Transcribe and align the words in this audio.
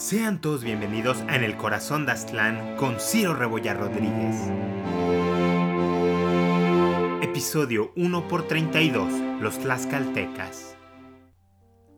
Sean 0.00 0.40
todos 0.40 0.64
bienvenidos 0.64 1.20
a 1.28 1.36
En 1.36 1.44
el 1.44 1.58
Corazón 1.58 2.06
de 2.06 2.12
Aztlán 2.12 2.74
con 2.78 2.98
Ciro 2.98 3.34
Rebolla 3.34 3.74
Rodríguez. 3.74 4.34
Episodio 7.20 7.92
1 7.96 8.26
por 8.26 8.48
32 8.48 9.42
Los 9.42 9.58
Tlaxcaltecas. 9.58 10.74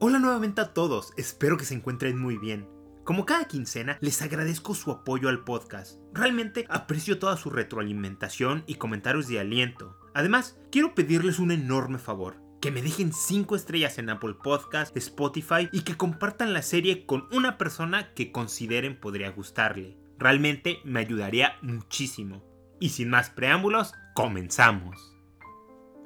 Hola 0.00 0.18
nuevamente 0.18 0.60
a 0.62 0.74
todos, 0.74 1.12
espero 1.16 1.56
que 1.56 1.64
se 1.64 1.74
encuentren 1.74 2.18
muy 2.18 2.38
bien. 2.38 2.68
Como 3.04 3.24
cada 3.24 3.44
quincena, 3.44 3.98
les 4.00 4.20
agradezco 4.20 4.74
su 4.74 4.90
apoyo 4.90 5.28
al 5.28 5.44
podcast. 5.44 6.00
Realmente 6.12 6.66
aprecio 6.70 7.20
toda 7.20 7.36
su 7.36 7.50
retroalimentación 7.50 8.64
y 8.66 8.74
comentarios 8.74 9.28
de 9.28 9.38
aliento. 9.38 9.96
Además, 10.12 10.58
quiero 10.72 10.96
pedirles 10.96 11.38
un 11.38 11.52
enorme 11.52 11.98
favor 11.98 12.41
que 12.62 12.70
me 12.70 12.80
dejen 12.80 13.12
5 13.12 13.56
estrellas 13.56 13.98
en 13.98 14.08
Apple 14.08 14.34
Podcast, 14.34 14.96
Spotify 14.96 15.68
y 15.72 15.80
que 15.80 15.96
compartan 15.96 16.52
la 16.52 16.62
serie 16.62 17.04
con 17.06 17.26
una 17.32 17.58
persona 17.58 18.14
que 18.14 18.30
consideren 18.30 18.98
podría 19.00 19.30
gustarle. 19.30 19.98
Realmente 20.16 20.78
me 20.84 21.00
ayudaría 21.00 21.56
muchísimo. 21.60 22.44
Y 22.78 22.90
sin 22.90 23.10
más 23.10 23.30
preámbulos, 23.30 23.94
comenzamos. 24.14 25.12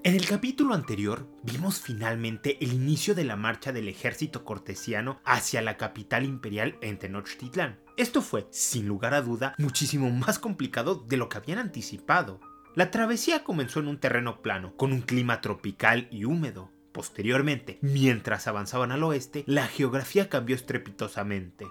En 0.02 0.14
el 0.14 0.26
capítulo 0.26 0.72
anterior 0.72 1.28
vimos 1.42 1.80
finalmente 1.80 2.56
el 2.64 2.72
inicio 2.72 3.14
de 3.14 3.24
la 3.24 3.36
marcha 3.36 3.72
del 3.72 3.88
ejército 3.88 4.42
cortesiano 4.44 5.20
hacia 5.26 5.60
la 5.60 5.76
capital 5.76 6.24
imperial 6.24 6.78
en 6.80 6.98
Tenochtitlán. 6.98 7.80
Esto 7.98 8.22
fue, 8.22 8.46
sin 8.50 8.88
lugar 8.88 9.12
a 9.12 9.20
duda, 9.20 9.54
muchísimo 9.58 10.08
más 10.10 10.38
complicado 10.38 10.94
de 10.94 11.18
lo 11.18 11.28
que 11.28 11.36
habían 11.36 11.58
anticipado. 11.58 12.40
La 12.76 12.90
travesía 12.90 13.42
comenzó 13.42 13.80
en 13.80 13.88
un 13.88 13.96
terreno 13.96 14.42
plano, 14.42 14.76
con 14.76 14.92
un 14.92 15.00
clima 15.00 15.40
tropical 15.40 16.08
y 16.10 16.26
húmedo. 16.26 16.70
Posteriormente, 16.92 17.78
mientras 17.80 18.46
avanzaban 18.48 18.92
al 18.92 19.02
oeste, 19.02 19.44
la 19.46 19.66
geografía 19.66 20.28
cambió 20.28 20.54
estrepitosamente. 20.54 21.66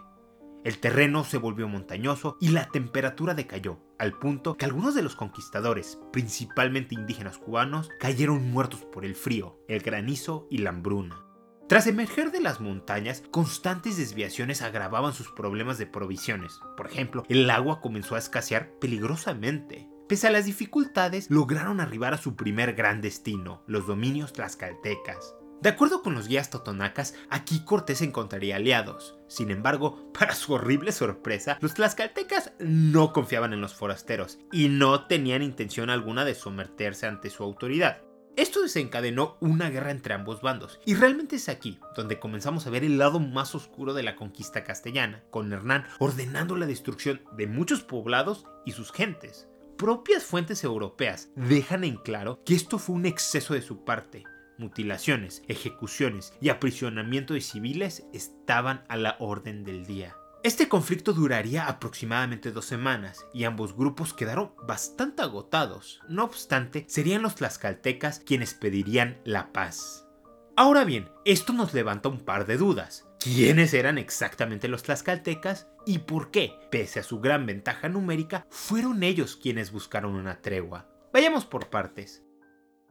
El 0.64 0.80
terreno 0.80 1.24
se 1.24 1.38
volvió 1.38 1.68
montañoso 1.68 2.38
y 2.42 2.50
la 2.50 2.70
temperatura 2.70 3.36
decayó, 3.36 3.80
al 4.00 4.18
punto 4.18 4.58
que 4.58 4.66
algunos 4.66 4.96
de 4.96 5.04
los 5.04 5.16
conquistadores, 5.16 6.00
principalmente 6.12 6.96
indígenas 6.96 7.38
cubanos, 7.38 7.92
cayeron 8.00 8.50
muertos 8.50 8.80
por 8.92 9.06
el 9.06 9.14
frío, 9.14 9.60
el 9.68 9.82
granizo 9.82 10.48
y 10.50 10.58
la 10.58 10.72
hambruna. 10.72 11.24
Tras 11.70 11.86
emerger 11.86 12.32
de 12.32 12.42
las 12.42 12.62
montañas, 12.62 13.22
constantes 13.30 13.98
desviaciones 13.98 14.64
agravaban 14.64 15.14
sus 15.14 15.32
problemas 15.32 15.78
de 15.78 15.86
provisiones. 15.86 16.60
Por 16.76 16.88
ejemplo, 16.88 17.26
el 17.30 17.48
agua 17.52 17.80
comenzó 17.80 18.16
a 18.16 18.20
escasear 18.20 18.72
peligrosamente. 18.80 19.88
Pese 20.08 20.28
a 20.28 20.30
las 20.30 20.46
dificultades, 20.46 21.32
lograron 21.32 21.82
arribar 21.82 22.14
a 22.14 22.20
su 22.20 22.36
primer 22.36 22.76
gran 22.76 23.02
destino, 23.02 23.64
los 23.66 23.88
dominios 23.88 24.34
tlaxcaltecas. 24.34 25.34
De 25.64 25.70
acuerdo 25.70 26.04
con 26.04 26.14
los 26.14 26.28
guías 26.28 26.52
totonacas, 26.52 27.16
aquí 27.32 27.62
Cortés 27.66 28.04
encontraría 28.04 28.58
aliados. 28.58 29.18
Sin 29.28 29.50
embargo, 29.50 30.12
para 30.14 30.36
su 30.36 30.54
horrible 30.54 30.92
sorpresa, 30.92 31.58
los 31.60 31.74
tlaxcaltecas 31.74 32.52
no 32.60 33.14
confiaban 33.14 33.52
en 33.54 33.62
los 33.62 33.74
forasteros 33.74 34.38
y 34.52 34.70
no 34.70 35.08
tenían 35.08 35.42
intención 35.42 35.90
alguna 35.90 36.24
de 36.24 36.36
someterse 36.36 37.08
ante 37.08 37.32
su 37.32 37.42
autoridad. 37.42 38.04
Esto 38.36 38.62
desencadenó 38.62 39.38
una 39.40 39.72
guerra 39.72 39.90
entre 39.90 40.14
ambos 40.14 40.42
bandos, 40.42 40.80
y 40.86 40.94
realmente 40.94 41.38
es 41.38 41.50
aquí 41.50 41.80
donde 41.96 42.20
comenzamos 42.20 42.68
a 42.68 42.70
ver 42.70 42.84
el 42.84 43.00
lado 43.00 43.20
más 43.20 43.56
oscuro 43.56 43.96
de 43.96 44.04
la 44.04 44.16
conquista 44.16 44.64
castellana, 44.64 45.24
con 45.32 45.52
Hernán 45.52 45.88
ordenando 45.98 46.56
la 46.58 46.68
destrucción 46.68 47.22
de 47.36 47.48
muchos 47.48 47.82
poblados 47.82 48.46
y 48.66 48.74
sus 48.74 48.92
gentes 48.92 49.48
propias 49.78 50.24
fuentes 50.24 50.64
europeas 50.64 51.30
dejan 51.36 51.84
en 51.84 51.98
claro 51.98 52.42
que 52.46 52.56
esto 52.56 52.80
fue 52.80 52.96
un 52.96 53.06
exceso 53.06 53.54
de 53.54 53.62
su 53.62 53.84
parte. 53.84 54.24
Mutilaciones, 54.58 55.44
ejecuciones 55.48 56.34
y 56.40 56.50
aprisionamiento 56.50 57.34
de 57.34 57.42
civiles 57.42 58.06
estaban 58.14 58.84
a 58.88 58.96
la 58.96 59.18
orden 59.20 59.64
del 59.64 59.86
día. 59.86 60.16
Este 60.44 60.70
conflicto 60.70 61.12
duraría 61.12 61.68
aproximadamente 61.68 62.52
dos 62.52 62.66
semanas 62.66 63.26
y 63.34 63.46
ambos 63.46 63.76
grupos 63.76 64.14
quedaron 64.14 64.52
bastante 64.68 65.24
agotados. 65.24 66.02
No 66.08 66.24
obstante, 66.24 66.86
serían 66.88 67.24
los 67.24 67.36
tlaxcaltecas 67.36 68.20
quienes 68.20 68.54
pedirían 68.54 69.20
la 69.26 69.52
paz. 69.52 70.08
Ahora 70.56 70.86
bien, 70.86 71.10
esto 71.26 71.52
nos 71.52 71.74
levanta 71.74 72.10
un 72.10 72.20
par 72.20 72.46
de 72.46 72.58
dudas 72.58 73.06
quiénes 73.26 73.74
eran 73.74 73.98
exactamente 73.98 74.68
los 74.68 74.84
tlaxcaltecas 74.84 75.68
y 75.88 75.98
por 76.00 76.30
qué, 76.30 76.54
pese 76.70 77.00
a 77.00 77.04
su 77.04 77.20
gran 77.20 77.48
ventaja 77.48 77.90
numérica, 77.90 78.46
fueron 78.52 79.02
ellos 79.02 79.36
quienes 79.36 79.72
buscaron 79.72 80.14
una 80.14 80.44
tregua. 80.44 80.88
Vayamos 81.12 81.44
por 81.44 81.72
partes. 81.72 82.24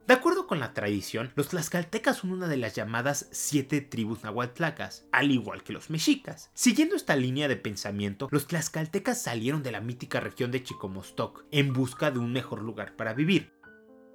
De 0.05 0.13
acuerdo 0.13 0.45
con 0.45 0.59
la 0.59 0.73
tradición, 0.73 1.31
los 1.35 1.47
tlaxcaltecas 1.47 2.17
son 2.17 2.33
una 2.33 2.49
de 2.49 2.57
las 2.57 2.75
llamadas 2.75 3.29
siete 3.31 3.79
tribus 3.79 4.23
nahuatlacas, 4.23 5.07
al 5.13 5.31
igual 5.31 5.63
que 5.63 5.71
los 5.71 5.89
mexicas. 5.89 6.51
Siguiendo 6.53 6.97
esta 6.97 7.15
línea 7.15 7.47
de 7.47 7.55
pensamiento, 7.55 8.27
los 8.29 8.45
tlaxcaltecas 8.45 9.21
salieron 9.21 9.63
de 9.63 9.71
la 9.71 9.79
mítica 9.79 10.19
región 10.19 10.51
de 10.51 10.61
Chicomostoc 10.61 11.45
en 11.51 11.71
busca 11.71 12.11
de 12.11 12.19
un 12.19 12.33
mejor 12.33 12.61
lugar 12.61 12.97
para 12.97 13.13
vivir. 13.13 13.53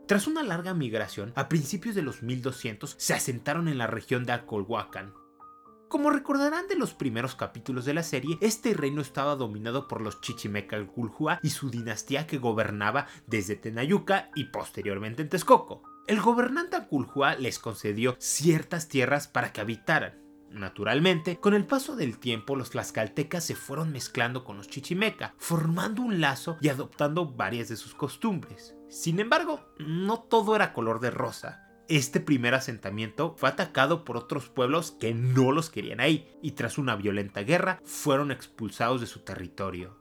Tras 0.06 0.26
una 0.26 0.42
larga 0.42 0.75
migración, 0.75 1.32
a 1.34 1.48
principios 1.48 1.94
de 1.94 2.02
los 2.02 2.22
1200 2.22 2.97
se 2.98 3.14
asentaron 3.14 3.69
en 3.69 3.78
la 3.78 3.87
región 3.87 4.25
de 4.25 4.32
Acolhuacan, 4.32 5.14
como 5.91 6.11
recordarán 6.11 6.69
de 6.69 6.77
los 6.77 6.95
primeros 6.95 7.34
capítulos 7.34 7.84
de 7.84 7.95
la 7.95 8.05
serie, 8.05 8.39
este 8.41 8.73
reino 8.75 9.03
estaba 9.03 9.34
dominado 9.34 9.89
por 9.89 10.01
los 10.01 10.21
Chichimeca-Culhua 10.21 11.41
y 11.43 11.51
su 11.51 11.69
dinastía 11.69 12.28
que 12.28 12.39
gobernaba 12.39 13.09
desde 13.27 13.56
Tenayuca 13.56 14.31
y 14.37 14.45
posteriormente 14.45 15.21
en 15.21 15.29
Texcoco. 15.29 15.83
El 16.06 16.21
gobernante 16.21 16.77
Aculhua 16.77 17.34
les 17.34 17.59
concedió 17.59 18.15
ciertas 18.21 18.87
tierras 18.87 19.27
para 19.27 19.53
que 19.53 19.61
habitaran. 19.61 20.15
Naturalmente, 20.49 21.41
con 21.41 21.55
el 21.55 21.67
paso 21.67 21.97
del 21.97 22.19
tiempo 22.19 22.55
los 22.55 22.71
tlaxcaltecas 22.71 23.45
se 23.45 23.56
fueron 23.56 23.91
mezclando 23.91 24.45
con 24.45 24.59
los 24.59 24.69
chichimeca, 24.69 25.34
formando 25.39 26.03
un 26.03 26.21
lazo 26.21 26.56
y 26.61 26.69
adoptando 26.69 27.33
varias 27.33 27.69
de 27.69 27.77
sus 27.77 27.97
costumbres. 27.97 28.77
Sin 28.89 29.19
embargo, 29.19 29.61
no 29.79 30.21
todo 30.21 30.55
era 30.55 30.73
color 30.73 31.00
de 31.00 31.11
rosa 31.11 31.67
este 31.91 32.21
primer 32.21 32.55
asentamiento 32.55 33.34
fue 33.37 33.49
atacado 33.49 34.05
por 34.05 34.17
otros 34.17 34.49
pueblos 34.49 34.93
que 34.93 35.12
no 35.12 35.51
los 35.51 35.71
querían 35.71 36.01
ahí 36.01 36.31
y 36.41 36.53
tras 36.53 36.78
una 36.78 36.95
violenta 36.95 37.43
guerra 37.43 37.81
fueron 37.84 38.31
expulsados 38.31 39.01
de 39.01 39.09
su 39.09 39.21
territorio. 39.21 39.99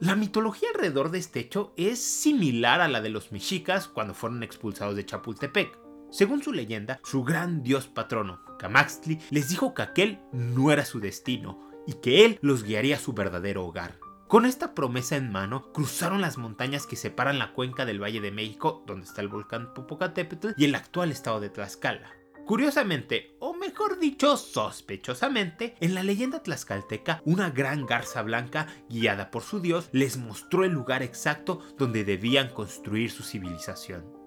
La 0.00 0.16
mitología 0.16 0.68
alrededor 0.74 1.10
de 1.10 1.18
este 1.18 1.40
hecho 1.40 1.72
es 1.78 1.98
similar 1.98 2.82
a 2.82 2.88
la 2.88 3.00
de 3.00 3.08
los 3.08 3.32
mexicas 3.32 3.88
cuando 3.88 4.12
fueron 4.12 4.42
expulsados 4.42 4.96
de 4.96 5.06
Chapultepec. 5.06 5.78
Según 6.10 6.42
su 6.42 6.52
leyenda, 6.52 7.00
su 7.04 7.24
gran 7.24 7.62
dios 7.62 7.86
patrono, 7.86 8.42
Camaxtli, 8.58 9.18
les 9.30 9.48
dijo 9.48 9.72
que 9.72 9.82
aquel 9.82 10.20
no 10.32 10.70
era 10.70 10.84
su 10.84 11.00
destino 11.00 11.70
y 11.86 11.94
que 11.94 12.26
él 12.26 12.38
los 12.42 12.64
guiaría 12.64 12.96
a 12.96 13.00
su 13.00 13.14
verdadero 13.14 13.64
hogar. 13.64 13.98
Con 14.30 14.46
esta 14.46 14.76
promesa 14.76 15.16
en 15.16 15.32
mano, 15.32 15.72
cruzaron 15.72 16.20
las 16.20 16.38
montañas 16.38 16.86
que 16.86 16.94
separan 16.94 17.40
la 17.40 17.52
cuenca 17.52 17.84
del 17.84 18.00
Valle 18.00 18.20
de 18.20 18.30
México, 18.30 18.84
donde 18.86 19.04
está 19.04 19.22
el 19.22 19.28
volcán 19.28 19.74
Popocatépetl, 19.74 20.50
y 20.56 20.66
el 20.66 20.76
actual 20.76 21.10
estado 21.10 21.40
de 21.40 21.50
Tlaxcala. 21.50 22.12
Curiosamente, 22.46 23.34
o 23.40 23.54
mejor 23.54 23.98
dicho, 23.98 24.36
sospechosamente, 24.36 25.74
en 25.80 25.96
la 25.96 26.04
leyenda 26.04 26.44
tlaxcalteca, 26.44 27.22
una 27.24 27.50
gran 27.50 27.86
garza 27.86 28.22
blanca, 28.22 28.68
guiada 28.88 29.32
por 29.32 29.42
su 29.42 29.58
dios, 29.58 29.88
les 29.90 30.16
mostró 30.16 30.62
el 30.62 30.70
lugar 30.70 31.02
exacto 31.02 31.60
donde 31.76 32.04
debían 32.04 32.50
construir 32.50 33.10
su 33.10 33.24
civilización. 33.24 34.19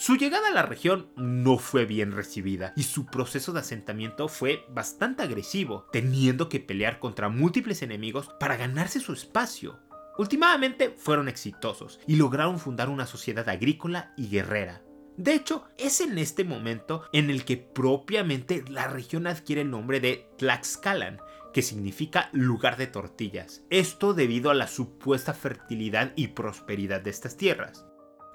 Su 0.00 0.14
llegada 0.14 0.46
a 0.46 0.52
la 0.52 0.62
región 0.62 1.08
no 1.16 1.58
fue 1.58 1.84
bien 1.84 2.12
recibida 2.12 2.72
y 2.76 2.84
su 2.84 3.06
proceso 3.06 3.52
de 3.52 3.58
asentamiento 3.58 4.28
fue 4.28 4.64
bastante 4.68 5.24
agresivo, 5.24 5.88
teniendo 5.90 6.48
que 6.48 6.60
pelear 6.60 7.00
contra 7.00 7.28
múltiples 7.28 7.82
enemigos 7.82 8.30
para 8.38 8.56
ganarse 8.56 9.00
su 9.00 9.12
espacio. 9.12 9.80
Últimamente 10.16 10.94
fueron 10.96 11.26
exitosos 11.28 11.98
y 12.06 12.14
lograron 12.14 12.60
fundar 12.60 12.90
una 12.90 13.06
sociedad 13.06 13.48
agrícola 13.48 14.14
y 14.16 14.28
guerrera. 14.28 14.84
De 15.16 15.34
hecho, 15.34 15.64
es 15.78 16.00
en 16.00 16.16
este 16.18 16.44
momento 16.44 17.02
en 17.12 17.28
el 17.28 17.44
que 17.44 17.56
propiamente 17.56 18.62
la 18.68 18.86
región 18.86 19.26
adquiere 19.26 19.62
el 19.62 19.72
nombre 19.72 19.98
de 19.98 20.28
Tlaxcalan, 20.38 21.18
que 21.52 21.62
significa 21.62 22.30
lugar 22.30 22.76
de 22.76 22.86
tortillas. 22.86 23.64
Esto 23.68 24.14
debido 24.14 24.52
a 24.52 24.54
la 24.54 24.68
supuesta 24.68 25.34
fertilidad 25.34 26.12
y 26.14 26.28
prosperidad 26.28 27.00
de 27.00 27.10
estas 27.10 27.36
tierras. 27.36 27.84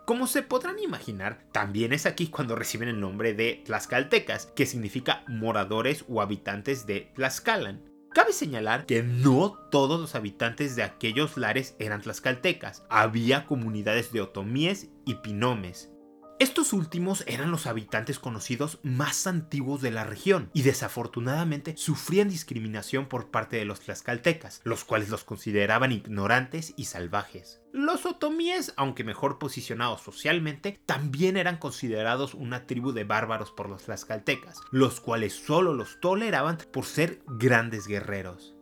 Como 0.06 0.28
se 0.28 0.44
podrán 0.44 0.80
imaginar, 0.80 1.46
también 1.54 1.94
es 1.94 2.06
aquí 2.06 2.28
cuando 2.28 2.58
reciben 2.58 2.90
el 2.90 3.00
nombre 3.00 3.34
de 3.34 3.62
Tlaxcaltecas, 3.66 4.48
que 4.48 4.66
significa 4.66 5.24
moradores 5.30 6.04
o 6.10 6.22
habitantes 6.22 6.86
de 6.86 7.12
Tlaxcalan. 7.16 7.82
Cabe 8.14 8.34
señalar 8.34 8.86
que 8.86 9.02
no 9.02 9.54
todos 9.72 10.02
los 10.02 10.14
habitantes 10.14 10.76
de 10.76 10.84
aquellos 10.84 11.38
lares 11.38 11.76
eran 11.80 12.02
tlaxcaltecas, 12.02 12.86
había 12.90 13.48
comunidades 13.48 14.12
de 14.12 14.22
otomíes 14.22 14.90
y 15.04 15.16
pinomes, 15.16 15.90
estos 16.44 16.74
últimos 16.74 17.24
eran 17.26 17.52
los 17.52 17.68
habitantes 17.68 18.20
conocidos 18.20 18.80
más 18.84 19.28
antiguos 19.28 19.82
de 19.82 19.92
la 19.92 20.04
región 20.04 20.52
y 20.54 20.64
desafortunadamente 20.64 21.76
sufrían 21.78 22.28
discriminación 22.28 23.06
por 23.06 23.32
parte 23.32 23.56
de 23.56 23.64
los 23.64 23.80
tlaxcaltecas, 23.80 24.60
los 24.66 24.84
cuales 24.84 25.08
los 25.08 25.24
consideraban 25.24 25.94
ignorantes 25.94 26.74
y 26.76 26.84
salvajes. 26.84 27.62
Los 27.72 28.06
otomíes, 28.06 28.74
aunque 28.76 29.06
mejor 29.06 29.40
posicionados 29.40 30.02
socialmente, 30.02 30.82
también 30.86 31.38
eran 31.38 31.58
considerados 31.58 32.34
una 32.34 32.68
tribu 32.68 32.92
de 32.92 33.06
bárbaros 33.06 33.52
por 33.52 33.70
los 33.70 33.84
tlaxcaltecas, 33.84 34.60
los 34.70 35.00
cuales 35.00 35.34
solo 35.34 35.74
los 35.74 36.02
toleraban 36.02 36.58
por 36.74 36.84
ser 36.84 37.24
grandes 37.26 37.88
guerreros. 37.88 38.54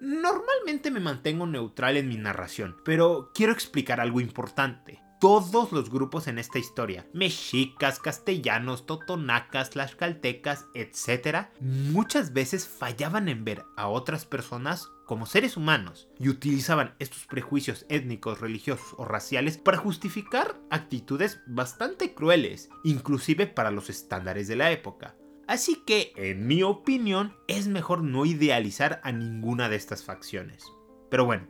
Normalmente 0.00 0.90
me 0.90 1.00
mantengo 1.00 1.46
neutral 1.46 1.98
en 1.98 2.08
mi 2.08 2.16
narración, 2.16 2.78
pero 2.82 3.30
quiero 3.34 3.52
explicar 3.52 4.00
algo 4.00 4.20
importante 4.20 5.05
todos 5.20 5.72
los 5.72 5.90
grupos 5.90 6.26
en 6.26 6.38
esta 6.38 6.58
historia, 6.58 7.06
mexicas, 7.12 7.98
castellanos, 7.98 8.86
totonacas, 8.86 9.70
tlaxcaltecas, 9.70 10.66
etc., 10.74 11.48
muchas 11.60 12.32
veces 12.32 12.68
fallaban 12.68 13.28
en 13.28 13.44
ver 13.44 13.64
a 13.76 13.88
otras 13.88 14.26
personas 14.26 14.90
como 15.06 15.26
seres 15.26 15.56
humanos 15.56 16.08
y 16.18 16.28
utilizaban 16.28 16.94
estos 16.98 17.26
prejuicios 17.26 17.86
étnicos, 17.88 18.40
religiosos 18.40 18.94
o 18.96 19.04
raciales 19.04 19.56
para 19.56 19.78
justificar 19.78 20.60
actitudes 20.70 21.40
bastante 21.46 22.12
crueles, 22.12 22.68
inclusive 22.84 23.46
para 23.46 23.70
los 23.70 23.88
estándares 23.88 24.48
de 24.48 24.56
la 24.56 24.72
época. 24.72 25.16
Así 25.46 25.82
que, 25.86 26.12
en 26.16 26.48
mi 26.48 26.64
opinión, 26.64 27.36
es 27.46 27.68
mejor 27.68 28.02
no 28.02 28.26
idealizar 28.26 29.00
a 29.04 29.12
ninguna 29.12 29.68
de 29.68 29.76
estas 29.76 30.04
facciones. 30.04 30.64
Pero 31.08 31.24
bueno, 31.24 31.46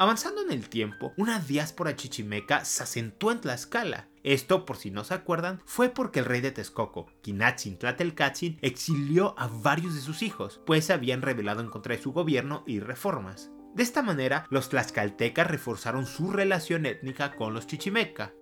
Avanzando 0.00 0.40
en 0.40 0.50
el 0.50 0.70
tiempo, 0.70 1.12
una 1.18 1.40
diáspora 1.40 1.94
chichimeca 1.94 2.64
se 2.64 2.84
asentó 2.84 3.30
en 3.32 3.42
Tlaxcala. 3.42 4.08
Esto, 4.22 4.64
por 4.64 4.78
si 4.78 4.90
no 4.90 5.04
se 5.04 5.12
acuerdan, 5.12 5.60
fue 5.66 5.90
porque 5.90 6.20
el 6.20 6.24
rey 6.24 6.40
de 6.40 6.52
Texcoco, 6.52 7.12
Kinatzin 7.20 7.78
Tlatelcatzin, 7.78 8.58
exilió 8.62 9.34
a 9.38 9.48
varios 9.48 9.94
de 9.94 10.00
sus 10.00 10.22
hijos, 10.22 10.62
pues 10.64 10.86
se 10.86 10.94
habían 10.94 11.20
rebelado 11.20 11.60
en 11.60 11.68
contra 11.68 11.94
de 11.94 12.00
su 12.00 12.12
gobierno 12.12 12.64
y 12.66 12.80
reformas. 12.80 13.50
De 13.74 13.82
esta 13.82 14.00
manera, 14.00 14.46
los 14.48 14.70
tlaxcaltecas 14.70 15.46
reforzaron 15.46 16.06
su 16.06 16.30
relación 16.30 16.86
étnica 16.86 17.36
con 17.36 17.52
los 17.52 17.66
chichimeca. 17.66 18.32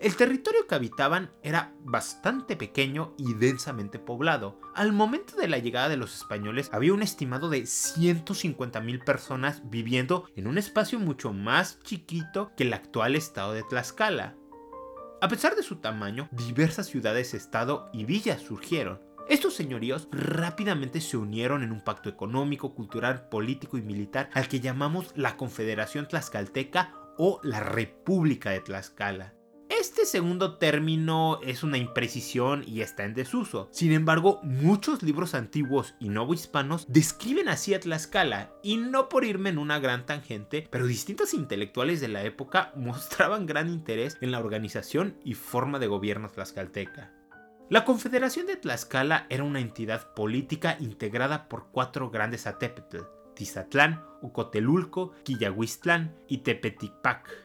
El 0.00 0.16
territorio 0.16 0.66
que 0.66 0.74
habitaban 0.74 1.30
era 1.42 1.72
bastante 1.80 2.56
pequeño 2.56 3.14
y 3.16 3.34
densamente 3.34 3.98
poblado. 3.98 4.60
Al 4.74 4.92
momento 4.92 5.36
de 5.36 5.48
la 5.48 5.58
llegada 5.58 5.88
de 5.88 5.96
los 5.96 6.16
españoles 6.16 6.68
había 6.72 6.92
un 6.92 7.02
estimado 7.02 7.48
de 7.48 7.62
150.000 7.62 9.04
personas 9.04 9.62
viviendo 9.70 10.26
en 10.34 10.48
un 10.48 10.58
espacio 10.58 10.98
mucho 10.98 11.32
más 11.32 11.78
chiquito 11.80 12.50
que 12.56 12.64
el 12.64 12.74
actual 12.74 13.14
estado 13.14 13.52
de 13.52 13.62
Tlaxcala. 13.62 14.36
A 15.22 15.28
pesar 15.28 15.54
de 15.54 15.62
su 15.62 15.76
tamaño, 15.76 16.28
diversas 16.32 16.86
ciudades, 16.86 17.32
estado 17.32 17.88
y 17.92 18.04
villas 18.04 18.42
surgieron. 18.42 19.00
Estos 19.28 19.54
señoríos 19.54 20.08
rápidamente 20.10 21.00
se 21.00 21.16
unieron 21.16 21.62
en 21.62 21.72
un 21.72 21.82
pacto 21.82 22.10
económico, 22.10 22.74
cultural, 22.74 23.28
político 23.30 23.78
y 23.78 23.82
militar 23.82 24.28
al 24.34 24.48
que 24.48 24.60
llamamos 24.60 25.12
la 25.14 25.38
Confederación 25.38 26.08
Tlaxcalteca 26.08 26.92
o 27.16 27.40
la 27.42 27.60
República 27.60 28.50
de 28.50 28.60
Tlaxcala. 28.60 29.34
Este 29.84 30.06
segundo 30.06 30.56
término 30.56 31.40
es 31.42 31.62
una 31.62 31.76
imprecisión 31.76 32.64
y 32.66 32.80
está 32.80 33.04
en 33.04 33.12
desuso. 33.12 33.68
Sin 33.70 33.92
embargo, 33.92 34.40
muchos 34.42 35.02
libros 35.02 35.34
antiguos 35.34 35.94
y 36.00 36.08
novohispanos 36.08 36.86
describen 36.88 37.50
así 37.50 37.74
a 37.74 37.80
Tlaxcala, 37.80 38.50
y 38.62 38.78
no 38.78 39.10
por 39.10 39.26
irme 39.26 39.50
en 39.50 39.58
una 39.58 39.78
gran 39.80 40.06
tangente, 40.06 40.66
pero 40.70 40.86
distintos 40.86 41.34
intelectuales 41.34 42.00
de 42.00 42.08
la 42.08 42.22
época 42.22 42.72
mostraban 42.76 43.44
gran 43.44 43.68
interés 43.68 44.16
en 44.22 44.32
la 44.32 44.38
organización 44.38 45.18
y 45.22 45.34
forma 45.34 45.78
de 45.78 45.86
gobierno 45.86 46.30
tlaxcalteca. 46.30 47.12
La 47.68 47.84
Confederación 47.84 48.46
de 48.46 48.56
Tlaxcala 48.56 49.26
era 49.28 49.44
una 49.44 49.60
entidad 49.60 50.14
política 50.14 50.78
integrada 50.80 51.46
por 51.46 51.66
cuatro 51.72 52.08
grandes 52.08 52.46
atépetl, 52.46 53.02
Tizatlán, 53.34 54.02
Ucotelulco, 54.22 55.12
Quillahuistlán 55.24 56.16
y 56.26 56.38
Tepetipac 56.38 57.43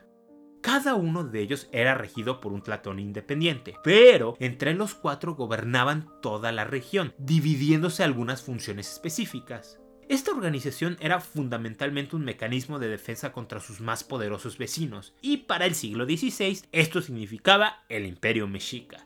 cada 0.62 0.96
uno 0.96 1.24
de 1.24 1.42
ellos 1.42 1.68
era 1.72 1.96
regido 1.96 2.42
por 2.42 2.52
un 2.52 2.62
Tlatón 2.62 3.00
independiente, 3.00 3.76
pero 3.84 4.36
entre 4.40 4.74
los 4.74 4.94
cuatro 4.94 5.36
gobernaban 5.36 6.10
toda 6.22 6.52
la 6.52 6.66
región, 6.66 7.14
dividiéndose 7.18 8.04
algunas 8.04 8.42
funciones 8.42 8.92
específicas. 8.92 9.80
Esta 10.10 10.32
organización 10.32 10.98
era 11.00 11.20
fundamentalmente 11.20 12.16
un 12.16 12.26
mecanismo 12.26 12.80
de 12.80 12.88
defensa 12.88 13.32
contra 13.32 13.60
sus 13.60 13.80
más 13.80 14.04
poderosos 14.04 14.58
vecinos, 14.58 15.14
y 15.22 15.38
para 15.38 15.66
el 15.66 15.76
siglo 15.76 16.06
XVI 16.06 16.62
esto 16.72 17.02
significaba 17.02 17.84
el 17.90 18.06
Imperio 18.06 18.48
Mexica. 18.48 19.06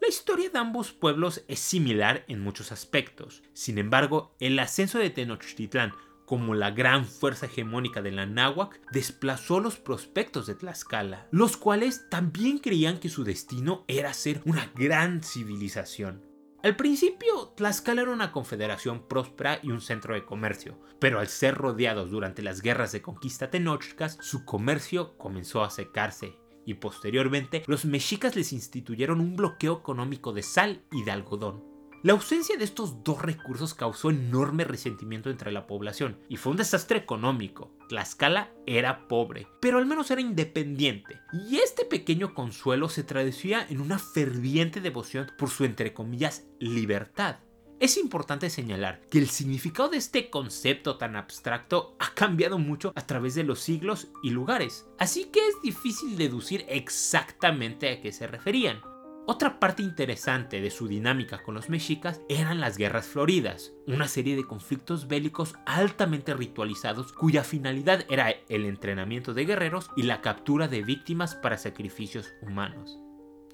La 0.00 0.08
historia 0.08 0.50
de 0.50 0.58
ambos 0.58 0.92
pueblos 0.92 1.44
es 1.48 1.58
similar 1.58 2.24
en 2.28 2.40
muchos 2.40 2.72
aspectos. 2.72 3.42
Sin 3.52 3.78
embargo, 3.78 4.36
el 4.38 4.58
ascenso 4.58 4.98
de 4.98 5.10
Tenochtitlán 5.10 5.92
como 6.24 6.54
la 6.54 6.70
gran 6.70 7.06
fuerza 7.06 7.46
hegemónica 7.46 8.02
de 8.02 8.12
la 8.12 8.26
náhuac, 8.26 8.80
desplazó 8.92 9.60
los 9.60 9.76
prospectos 9.76 10.46
de 10.46 10.54
Tlaxcala, 10.54 11.28
los 11.30 11.56
cuales 11.56 12.08
también 12.10 12.58
creían 12.58 12.98
que 12.98 13.08
su 13.08 13.24
destino 13.24 13.84
era 13.88 14.12
ser 14.14 14.42
una 14.44 14.70
gran 14.74 15.22
civilización. 15.22 16.22
Al 16.62 16.76
principio, 16.76 17.52
Tlaxcala 17.56 18.02
era 18.02 18.10
una 18.10 18.32
confederación 18.32 19.06
próspera 19.06 19.60
y 19.62 19.70
un 19.70 19.82
centro 19.82 20.14
de 20.14 20.24
comercio, 20.24 20.80
pero 20.98 21.20
al 21.20 21.28
ser 21.28 21.54
rodeados 21.56 22.10
durante 22.10 22.40
las 22.40 22.62
guerras 22.62 22.90
de 22.92 23.02
conquista 23.02 23.50
tenochcas, 23.50 24.16
su 24.22 24.46
comercio 24.46 25.18
comenzó 25.18 25.62
a 25.62 25.68
secarse 25.68 26.38
y 26.64 26.74
posteriormente 26.74 27.64
los 27.66 27.84
mexicas 27.84 28.34
les 28.34 28.54
instituyeron 28.54 29.20
un 29.20 29.36
bloqueo 29.36 29.78
económico 29.78 30.32
de 30.32 30.42
sal 30.42 30.82
y 30.90 31.04
de 31.04 31.10
algodón. 31.10 31.73
La 32.04 32.12
ausencia 32.12 32.58
de 32.58 32.64
estos 32.64 33.02
dos 33.02 33.22
recursos 33.22 33.72
causó 33.72 34.10
enorme 34.10 34.64
resentimiento 34.64 35.30
entre 35.30 35.50
la 35.50 35.66
población 35.66 36.18
y 36.28 36.36
fue 36.36 36.50
un 36.50 36.58
desastre 36.58 36.98
económico. 36.98 37.72
Tlaxcala 37.88 38.52
era 38.66 39.08
pobre, 39.08 39.46
pero 39.58 39.78
al 39.78 39.86
menos 39.86 40.10
era 40.10 40.20
independiente, 40.20 41.22
y 41.32 41.56
este 41.56 41.86
pequeño 41.86 42.34
consuelo 42.34 42.90
se 42.90 43.04
traducía 43.04 43.66
en 43.70 43.80
una 43.80 43.98
ferviente 43.98 44.82
devoción 44.82 45.32
por 45.38 45.48
su 45.48 45.64
entre 45.64 45.94
comillas 45.94 46.44
libertad. 46.58 47.38
Es 47.80 47.96
importante 47.96 48.50
señalar 48.50 49.00
que 49.08 49.18
el 49.18 49.30
significado 49.30 49.88
de 49.88 49.96
este 49.96 50.28
concepto 50.28 50.98
tan 50.98 51.16
abstracto 51.16 51.96
ha 51.98 52.12
cambiado 52.12 52.58
mucho 52.58 52.92
a 52.96 53.06
través 53.06 53.34
de 53.34 53.44
los 53.44 53.60
siglos 53.60 54.08
y 54.22 54.28
lugares, 54.28 54.86
así 54.98 55.30
que 55.32 55.40
es 55.40 55.62
difícil 55.62 56.18
deducir 56.18 56.66
exactamente 56.68 57.90
a 57.90 58.02
qué 58.02 58.12
se 58.12 58.26
referían. 58.26 58.82
Otra 59.26 59.58
parte 59.58 59.82
interesante 59.82 60.60
de 60.60 60.70
su 60.70 60.86
dinámica 60.86 61.42
con 61.42 61.54
los 61.54 61.70
mexicas 61.70 62.20
eran 62.28 62.60
las 62.60 62.76
guerras 62.76 63.06
floridas, 63.06 63.72
una 63.86 64.06
serie 64.06 64.36
de 64.36 64.44
conflictos 64.44 65.08
bélicos 65.08 65.54
altamente 65.64 66.34
ritualizados 66.34 67.14
cuya 67.14 67.42
finalidad 67.42 68.04
era 68.10 68.30
el 68.50 68.66
entrenamiento 68.66 69.32
de 69.32 69.46
guerreros 69.46 69.90
y 69.96 70.02
la 70.02 70.20
captura 70.20 70.68
de 70.68 70.82
víctimas 70.82 71.36
para 71.36 71.56
sacrificios 71.56 72.34
humanos. 72.42 72.98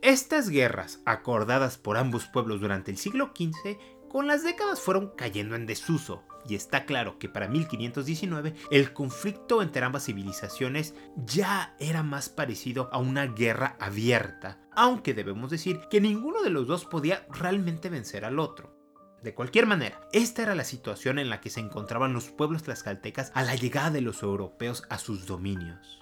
Estas 0.02 0.49
guerras, 0.49 1.02
acordadas 1.06 1.78
por 1.78 1.99
ambos 1.99 2.26
pueblos 2.26 2.61
durante 2.61 2.90
el 2.90 2.96
siglo 2.96 3.32
XV, 3.37 3.78
con 4.08 4.26
las 4.26 4.43
décadas 4.43 4.81
fueron 4.81 5.12
cayendo 5.16 5.55
en 5.55 5.66
desuso, 5.66 6.25
y 6.48 6.54
está 6.54 6.84
claro 6.84 7.19
que 7.19 7.28
para 7.28 7.48
1519 7.48 8.54
el 8.70 8.92
conflicto 8.92 9.62
entre 9.62 9.85
ambas 9.85 10.04
civilizaciones 10.04 10.94
ya 11.16 11.75
era 11.78 12.02
más 12.02 12.28
parecido 12.28 12.88
a 12.92 12.99
una 12.99 13.26
guerra 13.26 13.76
abierta, 13.80 14.59
aunque 14.73 15.14
debemos 15.14 15.50
decir 15.50 15.80
que 15.90 16.00
ninguno 16.00 16.42
de 16.42 16.50
los 16.50 16.66
dos 16.66 16.85
podía 16.85 17.26
realmente 17.30 17.88
vencer 17.88 18.25
al 18.25 18.38
otro. 18.38 18.78
De 19.23 19.35
cualquier 19.35 19.66
manera, 19.66 20.00
esta 20.12 20.42
era 20.42 20.54
la 20.54 20.64
situación 20.64 21.18
en 21.18 21.28
la 21.28 21.40
que 21.42 21.50
se 21.50 21.61
encontraban 21.61 22.14
los 22.14 22.30
pueblos 22.30 22.62
tlaxcaltecas 22.62 23.32
a 23.35 23.42
la 23.42 23.54
llegada 23.54 23.90
de 23.90 24.00
los 24.00 24.23
europeos 24.23 24.85
a 24.88 24.99
sus 24.99 25.26
dominios. 25.26 26.00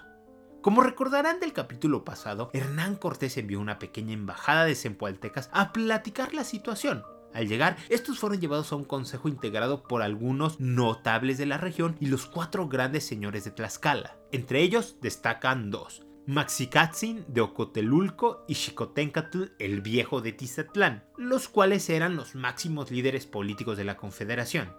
Como 0.61 0.81
recordarán 0.81 1.39
del 1.39 1.53
capítulo 1.53 2.03
pasado, 2.03 2.49
Hernán 2.53 2.95
Cortés 2.95 3.37
envió 3.37 3.59
una 3.59 3.79
pequeña 3.79 4.13
embajada 4.13 4.65
de 4.65 4.75
zempoaltecas 4.75 5.49
a 5.53 5.73
platicar 5.73 6.33
la 6.33 6.43
situación, 6.43 7.03
al 7.33 7.47
llegar, 7.47 7.77
estos 7.89 8.19
fueron 8.19 8.39
llevados 8.39 8.71
a 8.71 8.75
un 8.75 8.85
consejo 8.85 9.29
integrado 9.29 9.83
por 9.83 10.01
algunos 10.01 10.59
notables 10.59 11.37
de 11.37 11.45
la 11.45 11.57
región 11.57 11.95
y 11.99 12.07
los 12.07 12.25
cuatro 12.25 12.67
grandes 12.67 13.05
señores 13.05 13.43
de 13.43 13.51
Tlaxcala. 13.51 14.17
Entre 14.31 14.61
ellos 14.61 14.97
destacan 15.01 15.71
dos, 15.71 16.05
Maxicatzin 16.25 17.25
de 17.27 17.41
Ocotelulco 17.41 18.45
y 18.47 18.55
Xicotencatl 18.55 19.45
el 19.57 19.81
Viejo 19.81 20.21
de 20.21 20.31
Tizatlán, 20.31 21.03
los 21.17 21.49
cuales 21.49 21.89
eran 21.89 22.15
los 22.15 22.35
máximos 22.35 22.91
líderes 22.91 23.25
políticos 23.25 23.77
de 23.77 23.83
la 23.83 23.97
Confederación. 23.97 24.73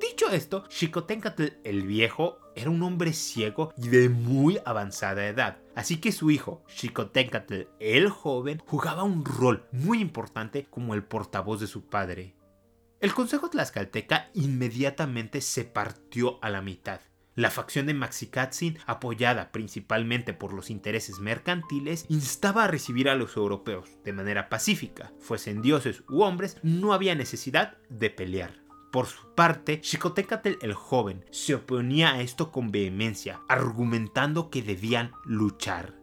Dicho 0.00 0.30
esto, 0.30 0.64
Xicotencatl 0.68 1.44
el 1.64 1.86
Viejo 1.86 2.38
era 2.54 2.70
un 2.70 2.82
hombre 2.82 3.12
ciego 3.12 3.72
y 3.76 3.88
de 3.88 4.08
muy 4.08 4.58
avanzada 4.64 5.26
edad, 5.26 5.58
así 5.74 5.98
que 5.98 6.12
su 6.12 6.30
hijo, 6.30 6.62
Xicotencatl 6.68 7.62
el 7.78 8.08
Joven, 8.10 8.62
jugaba 8.66 9.02
un 9.02 9.24
rol 9.24 9.66
muy 9.72 10.00
importante 10.00 10.66
como 10.68 10.94
el 10.94 11.04
portavoz 11.04 11.60
de 11.60 11.66
su 11.66 11.86
padre. 11.86 12.34
El 13.00 13.14
Consejo 13.14 13.48
Tlaxcalteca 13.48 14.30
inmediatamente 14.34 15.40
se 15.40 15.64
partió 15.64 16.38
a 16.42 16.50
la 16.50 16.60
mitad. 16.60 17.00
La 17.34 17.50
facción 17.50 17.86
de 17.86 17.94
Maxicatzin, 17.94 18.78
apoyada 18.84 19.52
principalmente 19.52 20.34
por 20.34 20.52
los 20.52 20.68
intereses 20.68 21.20
mercantiles, 21.20 22.04
instaba 22.10 22.64
a 22.64 22.68
recibir 22.68 23.08
a 23.08 23.14
los 23.14 23.36
europeos 23.36 23.88
de 24.04 24.12
manera 24.12 24.50
pacífica. 24.50 25.12
Fuesen 25.20 25.62
dioses 25.62 26.02
u 26.10 26.22
hombres, 26.22 26.58
no 26.62 26.92
había 26.92 27.14
necesidad 27.14 27.78
de 27.88 28.10
pelear. 28.10 28.59
Por 28.90 29.06
su 29.06 29.34
parte, 29.36 29.80
Xicotecatl 29.82 30.54
el 30.62 30.74
joven 30.74 31.24
se 31.30 31.54
oponía 31.54 32.12
a 32.12 32.22
esto 32.22 32.50
con 32.50 32.72
vehemencia, 32.72 33.40
argumentando 33.48 34.50
que 34.50 34.62
debían 34.62 35.12
luchar. 35.24 35.94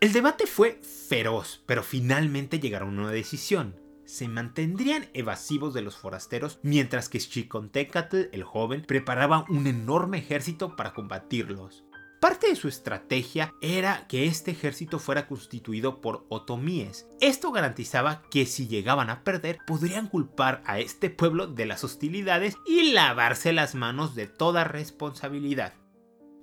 El 0.00 0.12
debate 0.12 0.46
fue 0.46 0.80
feroz, 0.82 1.62
pero 1.66 1.82
finalmente 1.82 2.60
llegaron 2.60 2.98
a 2.98 3.02
una 3.02 3.10
decisión. 3.10 3.80
se 4.04 4.28
mantendrían 4.28 5.08
evasivos 5.14 5.72
de 5.72 5.80
los 5.80 5.96
forasteros 5.96 6.58
mientras 6.62 7.08
que 7.08 7.18
Xicoténcatl 7.18 8.28
el 8.32 8.44
joven 8.44 8.84
preparaba 8.86 9.46
un 9.48 9.66
enorme 9.66 10.18
ejército 10.18 10.76
para 10.76 10.92
combatirlos. 10.92 11.84
Parte 12.22 12.46
de 12.46 12.54
su 12.54 12.68
estrategia 12.68 13.52
era 13.60 14.06
que 14.06 14.26
este 14.26 14.52
ejército 14.52 15.00
fuera 15.00 15.26
constituido 15.26 16.00
por 16.00 16.24
otomíes. 16.28 17.08
Esto 17.20 17.50
garantizaba 17.50 18.22
que 18.30 18.46
si 18.46 18.68
llegaban 18.68 19.10
a 19.10 19.24
perder 19.24 19.58
podrían 19.66 20.06
culpar 20.06 20.62
a 20.64 20.78
este 20.78 21.10
pueblo 21.10 21.48
de 21.48 21.66
las 21.66 21.82
hostilidades 21.82 22.54
y 22.64 22.92
lavarse 22.92 23.52
las 23.52 23.74
manos 23.74 24.14
de 24.14 24.28
toda 24.28 24.62
responsabilidad. 24.62 25.74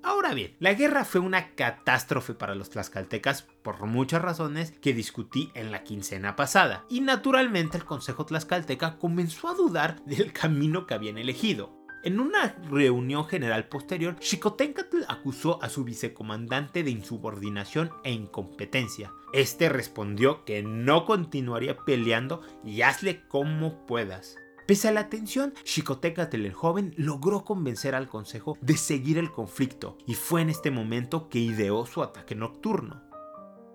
Ahora 0.04 0.34
bien, 0.34 0.58
la 0.60 0.74
guerra 0.74 1.06
fue 1.06 1.22
una 1.22 1.56
catástrofe 1.56 2.34
para 2.34 2.56
los 2.56 2.70
tlaxcaltecas 2.72 3.44
por 3.64 3.86
muchas 3.86 4.22
razones 4.22 4.72
que 4.82 4.94
discutí 4.94 5.50
en 5.54 5.72
la 5.72 5.86
quincena 5.86 6.36
pasada, 6.36 6.84
y 6.90 7.00
naturalmente 7.00 7.78
el 7.78 7.86
Consejo 7.86 8.26
Tlaxcalteca 8.26 8.98
comenzó 8.98 9.48
a 9.48 9.54
dudar 9.54 10.04
del 10.04 10.34
camino 10.34 10.86
que 10.86 10.96
habían 10.96 11.18
elegido. 11.18 11.79
En 12.01 12.22
una 12.22 12.56
reunión 12.72 13.25
general 13.25 13.68
posterior, 13.68 14.15
Xicoténcatl 14.22 15.03
acusó 15.10 15.62
a 15.62 15.68
su 15.68 15.84
vicecomandante 15.84 16.82
de 16.82 16.91
insubordinación 16.91 17.91
e 18.06 18.13
incompetencia. 18.13 19.12
Este 19.34 19.68
respondió 19.68 20.46
que 20.46 20.63
no 20.63 21.06
continuaría 21.06 21.75
peleando 21.75 22.41
y 22.63 22.84
hazle 22.84 23.27
como 23.27 23.86
puedas. 23.86 24.38
Pese 24.65 24.88
a 24.88 24.91
la 24.94 25.10
tensión, 25.10 25.53
Xicoténcatl 25.65 26.46
el 26.46 26.53
joven 26.53 26.94
logró 26.96 27.44
convencer 27.44 27.96
al 27.96 28.08
consejo 28.08 28.58
de 28.62 28.77
seguir 28.77 29.18
el 29.18 29.32
conflicto 29.32 29.98
y 30.08 30.13
fue 30.13 30.41
en 30.41 30.50
este 30.50 30.72
momento 30.72 31.27
que 31.27 31.39
ideó 31.39 31.86
su 31.86 32.01
ataque 32.01 32.34
nocturno. 32.34 33.03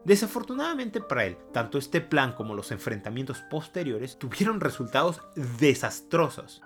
Desafortunadamente 0.07 1.03
para 1.03 1.27
él, 1.27 1.37
tanto 1.53 1.77
este 1.77 2.01
plan 2.01 2.33
como 2.33 2.55
los 2.55 2.71
enfrentamientos 2.71 3.43
posteriores 3.51 4.19
tuvieron 4.19 4.61
resultados 4.61 5.21
desastrosos. 5.59 6.63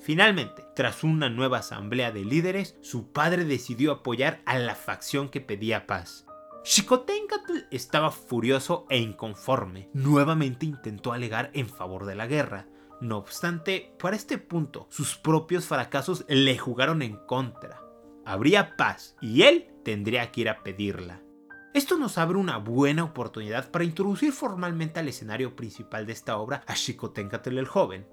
Finalmente, 0.00 0.64
tras 0.74 1.04
una 1.04 1.28
nueva 1.28 1.58
asamblea 1.58 2.12
de 2.12 2.24
líderes, 2.24 2.76
su 2.80 3.12
padre 3.12 3.44
decidió 3.44 3.92
apoyar 3.92 4.40
a 4.46 4.58
la 4.58 4.74
facción 4.74 5.28
que 5.28 5.40
pedía 5.40 5.86
paz. 5.86 6.26
Xicoténcatl 6.64 7.58
estaba 7.70 8.10
furioso 8.10 8.86
e 8.90 8.98
inconforme. 8.98 9.88
Nuevamente 9.92 10.66
intentó 10.66 11.12
alegar 11.12 11.50
en 11.54 11.68
favor 11.68 12.06
de 12.06 12.16
la 12.16 12.26
guerra. 12.26 12.66
No 13.00 13.18
obstante, 13.18 13.94
para 14.00 14.16
este 14.16 14.38
punto, 14.38 14.88
sus 14.90 15.16
propios 15.16 15.66
fracasos 15.66 16.24
le 16.28 16.58
jugaron 16.58 17.02
en 17.02 17.16
contra. 17.26 17.82
Habría 18.24 18.76
paz 18.76 19.16
y 19.20 19.42
él 19.42 19.68
tendría 19.84 20.32
que 20.32 20.40
ir 20.40 20.48
a 20.48 20.64
pedirla. 20.64 21.22
Esto 21.72 21.98
nos 21.98 22.16
abre 22.18 22.38
una 22.38 22.56
buena 22.56 23.04
oportunidad 23.04 23.70
para 23.70 23.84
introducir 23.84 24.32
formalmente 24.32 24.98
al 24.98 25.08
escenario 25.08 25.54
principal 25.54 26.06
de 26.06 26.14
esta 26.14 26.38
obra 26.38 26.64
a 26.66 26.74
Xicoténcatl 26.74 27.58
el 27.58 27.66
joven, 27.66 28.08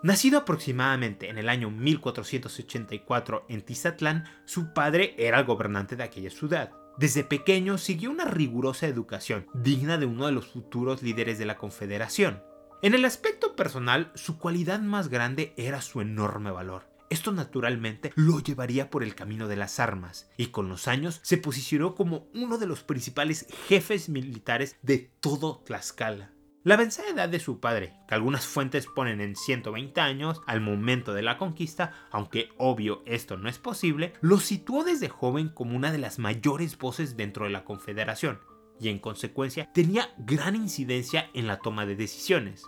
Nacido 0.00 0.38
aproximadamente 0.38 1.28
en 1.28 1.38
el 1.38 1.48
año 1.48 1.70
1484 1.70 3.46
en 3.48 3.62
Tizatlán, 3.62 4.26
su 4.44 4.72
padre 4.72 5.16
era 5.18 5.40
el 5.40 5.44
gobernante 5.44 5.96
de 5.96 6.04
aquella 6.04 6.30
ciudad. 6.30 6.70
Desde 6.98 7.24
pequeño 7.24 7.78
siguió 7.78 8.12
una 8.12 8.24
rigurosa 8.24 8.86
educación, 8.86 9.46
digna 9.54 9.98
de 9.98 10.06
uno 10.06 10.26
de 10.26 10.32
los 10.32 10.46
futuros 10.46 11.02
líderes 11.02 11.38
de 11.38 11.46
la 11.46 11.56
Confederación. 11.56 12.44
En 12.80 12.94
el 12.94 13.04
aspecto 13.04 13.56
personal, 13.56 14.12
su 14.14 14.38
cualidad 14.38 14.78
más 14.78 15.08
grande 15.08 15.52
era 15.56 15.82
su 15.82 16.00
enorme 16.00 16.52
valor. 16.52 16.88
Esto 17.10 17.32
naturalmente 17.32 18.12
lo 18.14 18.38
llevaría 18.38 18.90
por 18.90 19.02
el 19.02 19.16
camino 19.16 19.48
de 19.48 19.56
las 19.56 19.80
armas, 19.80 20.30
y 20.36 20.48
con 20.48 20.68
los 20.68 20.86
años 20.86 21.18
se 21.24 21.38
posicionó 21.38 21.96
como 21.96 22.28
uno 22.34 22.58
de 22.58 22.66
los 22.66 22.84
principales 22.84 23.48
jefes 23.66 24.08
militares 24.08 24.76
de 24.82 25.10
todo 25.20 25.62
Tlaxcala. 25.66 26.37
La 26.64 26.74
avanzada 26.74 27.10
edad 27.10 27.28
de 27.28 27.38
su 27.38 27.60
padre, 27.60 27.94
que 28.08 28.16
algunas 28.16 28.44
fuentes 28.44 28.88
ponen 28.88 29.20
en 29.20 29.36
120 29.36 30.00
años 30.00 30.42
al 30.46 30.60
momento 30.60 31.14
de 31.14 31.22
la 31.22 31.38
conquista, 31.38 31.92
aunque 32.10 32.48
obvio 32.58 33.02
esto 33.06 33.36
no 33.36 33.48
es 33.48 33.58
posible, 33.58 34.12
lo 34.20 34.38
situó 34.38 34.82
desde 34.82 35.08
joven 35.08 35.50
como 35.50 35.76
una 35.76 35.92
de 35.92 35.98
las 35.98 36.18
mayores 36.18 36.76
voces 36.76 37.16
dentro 37.16 37.44
de 37.44 37.52
la 37.52 37.64
Confederación, 37.64 38.40
y 38.80 38.88
en 38.88 38.98
consecuencia 38.98 39.70
tenía 39.72 40.10
gran 40.18 40.56
incidencia 40.56 41.30
en 41.32 41.46
la 41.46 41.58
toma 41.58 41.86
de 41.86 41.94
decisiones. 41.94 42.64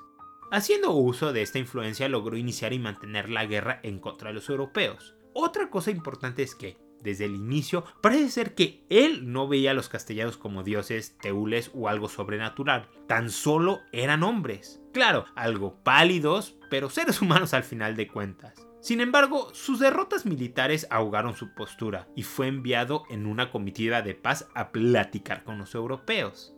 Haciendo 0.53 0.93
uso 0.93 1.33
de 1.33 1.43
esta 1.43 1.59
influencia 1.59 2.09
logró 2.09 2.37
iniciar 2.37 2.73
y 2.73 2.79
mantener 2.79 3.29
la 3.29 3.45
guerra 3.45 3.81
en 3.83 3.99
contra 3.99 4.29
de 4.29 4.35
los 4.35 4.49
europeos. 4.49 5.15
Otra 5.33 5.69
cosa 5.69 5.91
importante 5.91 6.45
es 6.45 6.55
que, 6.55 6.77
desde 7.03 7.25
el 7.25 7.35
inicio, 7.35 7.85
parece 8.01 8.31
ser 8.31 8.55
que 8.55 8.85
él 8.89 9.33
no 9.33 9.49
veía 9.49 9.73
a 9.73 9.75
los 9.75 9.89
castellanos 9.89 10.37
como 10.37 10.63
dioses, 10.63 11.17
teules 11.19 11.71
o 11.75 11.89
algo 11.89 12.09
sobrenatural, 12.09 12.89
tan 13.07 13.31
solo 13.31 13.81
eran 13.93 14.23
hombres. 14.23 14.81
Claro, 14.93 15.27
algo 15.35 15.83
pálidos, 15.83 16.57
pero 16.71 16.91
seres 16.91 17.21
humanos 17.23 17.55
al 17.55 17.65
final 17.65 17.97
de 17.97 18.09
cuentas. 18.09 18.67
Sin 18.81 19.03
embargo, 19.03 19.51
sus 19.53 19.79
derrotas 19.79 20.25
militares 20.25 20.87
ahogaron 20.91 21.37
su 21.37 21.55
postura 21.55 22.09
y 22.17 22.23
fue 22.23 22.47
enviado 22.47 23.05
en 23.11 23.27
una 23.27 23.51
comitiva 23.51 24.01
de 24.01 24.15
paz 24.15 24.49
a 24.55 24.73
platicar 24.73 25.45
con 25.45 25.59
los 25.59 25.75
europeos. 25.75 26.55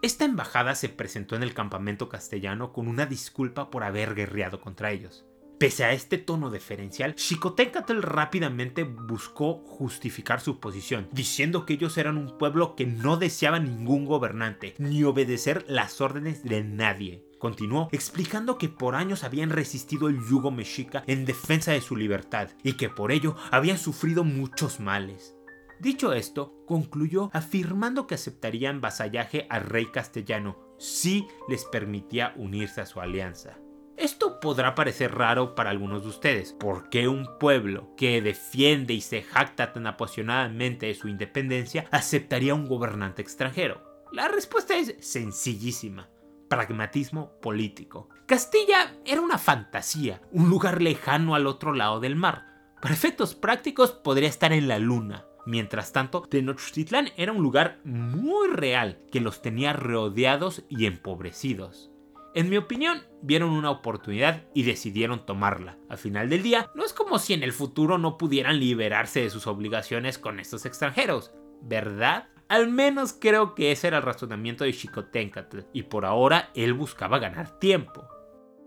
Esta 0.00 0.24
embajada 0.24 0.74
se 0.74 0.88
presentó 0.88 1.34
en 1.34 1.42
el 1.42 1.54
campamento 1.54 2.08
castellano 2.08 2.72
con 2.72 2.86
una 2.86 3.06
disculpa 3.06 3.70
por 3.70 3.82
haber 3.82 4.14
guerreado 4.14 4.60
contra 4.60 4.92
ellos. 4.92 5.26
Pese 5.58 5.84
a 5.84 5.92
este 5.92 6.18
tono 6.18 6.50
deferencial, 6.50 7.14
Xicoténcatl 7.16 8.00
rápidamente 8.02 8.82
buscó 8.82 9.58
justificar 9.64 10.40
su 10.40 10.58
posición, 10.58 11.08
diciendo 11.12 11.64
que 11.64 11.74
ellos 11.74 11.96
eran 11.96 12.16
un 12.16 12.36
pueblo 12.38 12.74
que 12.74 12.86
no 12.86 13.16
deseaba 13.16 13.60
ningún 13.60 14.04
gobernante, 14.04 14.74
ni 14.78 15.04
obedecer 15.04 15.64
las 15.68 16.00
órdenes 16.00 16.42
de 16.42 16.64
nadie. 16.64 17.24
Continuó 17.38 17.88
explicando 17.92 18.58
que 18.58 18.68
por 18.68 18.94
años 18.94 19.22
habían 19.22 19.50
resistido 19.50 20.08
el 20.08 20.18
yugo 20.28 20.50
mexica 20.50 21.04
en 21.06 21.24
defensa 21.24 21.72
de 21.72 21.80
su 21.80 21.94
libertad 21.94 22.48
y 22.62 22.72
que 22.72 22.88
por 22.88 23.12
ello 23.12 23.36
habían 23.50 23.78
sufrido 23.78 24.24
muchos 24.24 24.80
males. 24.80 25.36
Dicho 25.78 26.14
esto, 26.14 26.54
concluyó 26.66 27.30
afirmando 27.32 28.06
que 28.06 28.14
aceptarían 28.14 28.80
vasallaje 28.80 29.46
al 29.50 29.66
rey 29.66 29.86
castellano 29.86 30.56
si 30.78 31.26
les 31.48 31.64
permitía 31.64 32.32
unirse 32.36 32.80
a 32.80 32.86
su 32.86 33.00
alianza. 33.00 33.58
Esto 33.96 34.40
podrá 34.40 34.74
parecer 34.74 35.14
raro 35.14 35.54
para 35.54 35.70
algunos 35.70 36.02
de 36.02 36.08
ustedes. 36.08 36.52
¿Por 36.52 36.88
qué 36.88 37.08
un 37.08 37.38
pueblo 37.38 37.94
que 37.96 38.20
defiende 38.20 38.94
y 38.94 39.00
se 39.00 39.22
jacta 39.22 39.72
tan 39.72 39.86
apasionadamente 39.86 40.86
de 40.86 40.94
su 40.94 41.08
independencia 41.08 41.86
aceptaría 41.90 42.54
un 42.54 42.66
gobernante 42.66 43.22
extranjero? 43.22 43.82
La 44.12 44.28
respuesta 44.28 44.76
es 44.76 44.94
sencillísima. 45.00 46.08
Pragmatismo 46.48 47.38
político. 47.40 48.08
Castilla 48.26 48.94
era 49.04 49.20
una 49.20 49.38
fantasía, 49.38 50.20
un 50.32 50.50
lugar 50.50 50.82
lejano 50.82 51.34
al 51.34 51.46
otro 51.46 51.72
lado 51.72 52.00
del 52.00 52.16
mar. 52.16 52.46
Para 52.80 52.94
efectos 52.94 53.34
prácticos 53.34 53.92
podría 53.92 54.28
estar 54.28 54.52
en 54.52 54.68
la 54.68 54.78
luna, 54.78 55.26
Mientras 55.46 55.92
tanto, 55.92 56.22
Tenochtitlán 56.22 57.10
era 57.16 57.32
un 57.32 57.42
lugar 57.42 57.80
muy 57.84 58.48
real 58.48 58.98
que 59.12 59.20
los 59.20 59.42
tenía 59.42 59.72
rodeados 59.72 60.64
y 60.68 60.86
empobrecidos. 60.86 61.90
En 62.36 62.50
mi 62.50 62.56
opinión, 62.56 63.04
vieron 63.22 63.50
una 63.50 63.70
oportunidad 63.70 64.42
y 64.54 64.64
decidieron 64.64 65.24
tomarla. 65.24 65.78
Al 65.88 65.98
final 65.98 66.28
del 66.28 66.42
día, 66.42 66.68
no 66.74 66.84
es 66.84 66.92
como 66.92 67.20
si 67.20 67.32
en 67.32 67.44
el 67.44 67.52
futuro 67.52 67.96
no 67.96 68.18
pudieran 68.18 68.58
liberarse 68.58 69.20
de 69.20 69.30
sus 69.30 69.46
obligaciones 69.46 70.18
con 70.18 70.40
estos 70.40 70.66
extranjeros, 70.66 71.32
¿verdad? 71.62 72.26
Al 72.48 72.68
menos 72.68 73.12
creo 73.12 73.54
que 73.54 73.70
ese 73.70 73.86
era 73.86 73.98
el 73.98 74.02
razonamiento 74.02 74.64
de 74.64 74.72
Xicoténcatl, 74.72 75.60
y 75.72 75.84
por 75.84 76.04
ahora 76.04 76.50
él 76.56 76.74
buscaba 76.74 77.20
ganar 77.20 77.60
tiempo. 77.60 78.04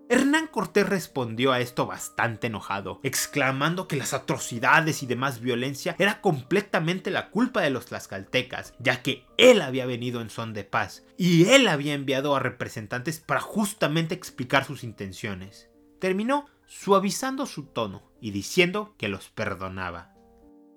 Hernán 0.09 0.47
Cortés 0.47 0.87
respondió 0.87 1.51
a 1.51 1.59
esto 1.59 1.85
bastante 1.85 2.47
enojado, 2.47 3.01
exclamando 3.03 3.89
que 3.89 3.97
las 3.97 4.13
atrocidades 4.13 5.03
y 5.03 5.05
demás 5.05 5.41
violencia 5.41 5.97
era 5.99 6.21
completamente 6.21 7.11
la 7.11 7.29
culpa 7.29 7.61
de 7.61 7.71
los 7.71 7.87
tlaxcaltecas, 7.87 8.73
ya 8.79 9.01
que 9.01 9.25
él 9.37 9.61
había 9.61 9.85
venido 9.85 10.21
en 10.21 10.29
son 10.29 10.53
de 10.53 10.63
paz 10.63 11.03
y 11.17 11.49
él 11.49 11.67
había 11.67 11.93
enviado 11.93 12.35
a 12.35 12.39
representantes 12.39 13.19
para 13.19 13.41
justamente 13.41 14.15
explicar 14.15 14.63
sus 14.63 14.85
intenciones. 14.85 15.69
Terminó 15.99 16.45
suavizando 16.67 17.45
su 17.45 17.65
tono 17.65 18.09
y 18.21 18.31
diciendo 18.31 18.95
que 18.97 19.09
los 19.09 19.29
perdonaba. 19.29 20.13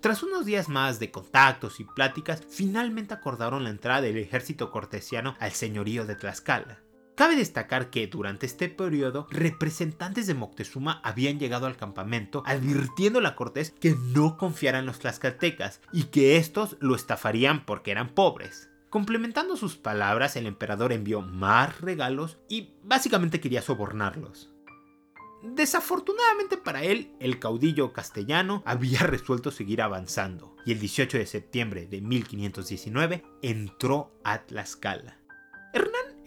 Tras 0.01 0.25
unos 0.25 0.45
días 0.45 0.69
más 0.69 0.99
de 0.99 1.13
contactos 1.13 1.79
y 1.79 1.85
pláticas, 1.85 2.43
finalmente 2.49 3.15
acordaron 3.15 3.63
la 3.63 3.71
entrada 3.71 4.01
del 4.01 4.17
ejército 4.17 4.73
cortesiano 4.73 5.37
al 5.39 5.53
señorío 5.53 6.05
de 6.07 6.17
Tlaxcala. 6.17 6.81
Cabe 7.21 7.37
destacar 7.37 7.91
que 7.91 8.07
durante 8.07 8.47
este 8.47 8.71
periodo 8.71 9.27
representantes 9.31 10.27
de 10.27 10.33
Moctezuma 10.33 11.03
habían 11.05 11.39
llegado 11.39 11.67
al 11.67 11.77
campamento 11.77 12.43
advirtiéndole 12.47 13.29
a 13.29 13.37
Cortés 13.37 13.75
que 13.79 13.95
no 14.15 14.39
confiara 14.39 14.79
en 14.79 14.87
los 14.87 15.01
tlaxcaltecas 15.01 15.83
y 15.93 16.05
que 16.05 16.39
estos 16.39 16.79
lo 16.81 16.95
estafarían 16.95 17.67
porque 17.67 17.91
eran 17.91 18.15
pobres. 18.15 18.71
Complementando 18.89 19.59
sus 19.59 19.77
palabras, 19.77 20.35
el 20.37 20.47
emperador 20.47 20.95
envió 20.95 21.21
más 21.21 21.83
regalos 21.83 22.39
y 22.49 22.71
básicamente 22.85 23.39
quería 23.39 23.61
sobornarlos. 23.61 24.51
Desafortunadamente 25.43 26.57
para 26.57 26.85
él, 26.85 27.13
el 27.21 27.39
caudillo 27.39 27.93
castellano 27.93 28.63
había 28.65 29.01
resuelto 29.01 29.51
seguir 29.51 29.83
avanzando 29.83 30.57
y 30.65 30.73
el 30.73 30.81
18 30.81 31.19
de 31.19 31.27
septiembre 31.27 31.87
de 31.87 32.01
1519 32.01 33.23
entró 33.43 34.11
a 34.25 34.39
Tlaxcala 34.47 35.21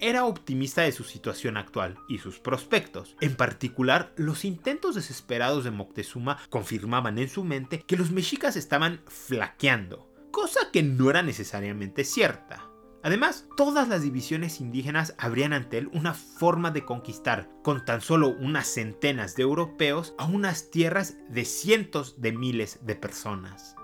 era 0.10 0.26
optimista 0.26 0.82
de 0.82 0.92
su 0.92 1.04
situación 1.04 1.56
actual 1.56 1.98
y 2.10 2.18
sus 2.18 2.40
prospectos. 2.40 3.16
En 3.22 3.36
particular, 3.36 4.14
los 4.18 4.44
intentos 4.44 4.96
desesperados 4.96 5.64
de 5.64 5.72
Moctezuma 5.72 6.40
confirmaban 6.50 7.18
en 7.18 7.30
su 7.30 7.44
mente 7.44 7.84
que 7.88 7.96
los 7.96 8.12
mexicas 8.12 8.56
estaban 8.58 9.02
flaqueando, 9.08 10.10
cosa 10.32 10.72
que 10.72 10.84
no 10.84 11.10
era 11.10 11.22
necesariamente 11.22 12.04
cierta. 12.04 12.70
Además, 13.02 13.48
todas 13.58 13.88
las 13.90 14.02
divisiones 14.02 14.62
indígenas 14.62 15.14
habrían 15.18 15.52
ante 15.52 15.78
él 15.78 15.90
una 15.94 16.14
forma 16.14 16.72
de 16.72 16.86
conquistar, 16.86 17.50
con 17.62 17.84
tan 17.84 18.02
solo 18.02 18.30
unas 18.30 18.68
centenas 18.68 19.36
de 19.36 19.44
europeos, 19.44 20.16
a 20.18 20.26
unas 20.26 20.70
tierras 20.70 21.18
de 21.30 21.44
cientos 21.44 22.22
de 22.22 22.32
miles 22.32 22.80
de 22.86 22.96
personas. 22.96 23.76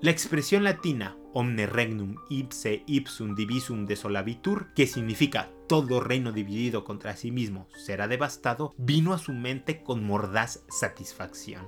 La 0.00 0.10
expresión 0.10 0.64
latina 0.64 1.16
omne 1.34 1.66
regnum 1.66 2.16
ipse 2.28 2.84
ipsum 2.86 3.34
divisum 3.34 3.86
desolabitur, 3.86 4.72
que 4.74 4.86
significa 4.86 5.50
todo 5.68 6.00
reino 6.00 6.32
dividido 6.32 6.84
contra 6.84 7.14
sí 7.14 7.30
mismo 7.30 7.68
será 7.76 8.08
devastado, 8.08 8.74
vino 8.78 9.12
a 9.12 9.18
su 9.18 9.32
mente 9.32 9.82
con 9.82 10.02
mordaz 10.02 10.64
satisfacción. 10.70 11.66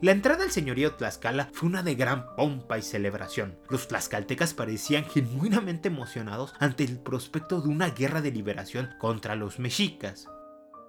La 0.00 0.12
entrada 0.12 0.44
al 0.44 0.50
señorío 0.50 0.94
Tlaxcala 0.94 1.50
fue 1.52 1.68
una 1.68 1.82
de 1.82 1.94
gran 1.94 2.34
pompa 2.34 2.78
y 2.78 2.82
celebración. 2.82 3.58
Los 3.68 3.86
tlaxcaltecas 3.86 4.54
parecían 4.54 5.04
genuinamente 5.04 5.88
emocionados 5.88 6.54
ante 6.58 6.84
el 6.84 6.98
prospecto 7.00 7.60
de 7.60 7.68
una 7.68 7.90
guerra 7.90 8.22
de 8.22 8.30
liberación 8.30 8.88
contra 8.98 9.34
los 9.34 9.58
mexicas. 9.58 10.26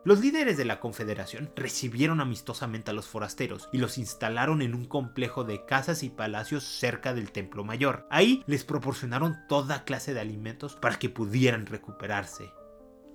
Los 0.04 0.20
líderes 0.20 0.58
de 0.58 0.66
la 0.66 0.80
Confederación 0.80 1.52
recibieron 1.56 2.22
amistosamente 2.22 2.90
a 2.90 2.94
los 2.96 3.06
forasteros 3.06 3.70
y 3.72 3.78
los 3.78 4.00
instalaron 4.00 4.64
en 4.64 4.74
un 4.74 4.86
complejo 4.86 5.44
de 5.44 5.64
casas 5.64 6.02
y 6.02 6.10
palacios 6.10 6.64
cerca 6.64 7.14
del 7.14 7.32
Templo 7.32 7.64
Mayor. 7.64 8.08
Ahí 8.10 8.44
les 8.48 8.64
proporcionaron 8.64 9.38
toda 9.48 9.84
clase 9.84 10.16
de 10.16 10.20
alimentos 10.20 10.76
para 10.76 10.98
que 10.98 11.10
pudieran 11.10 11.68
recuperarse. 11.68 12.52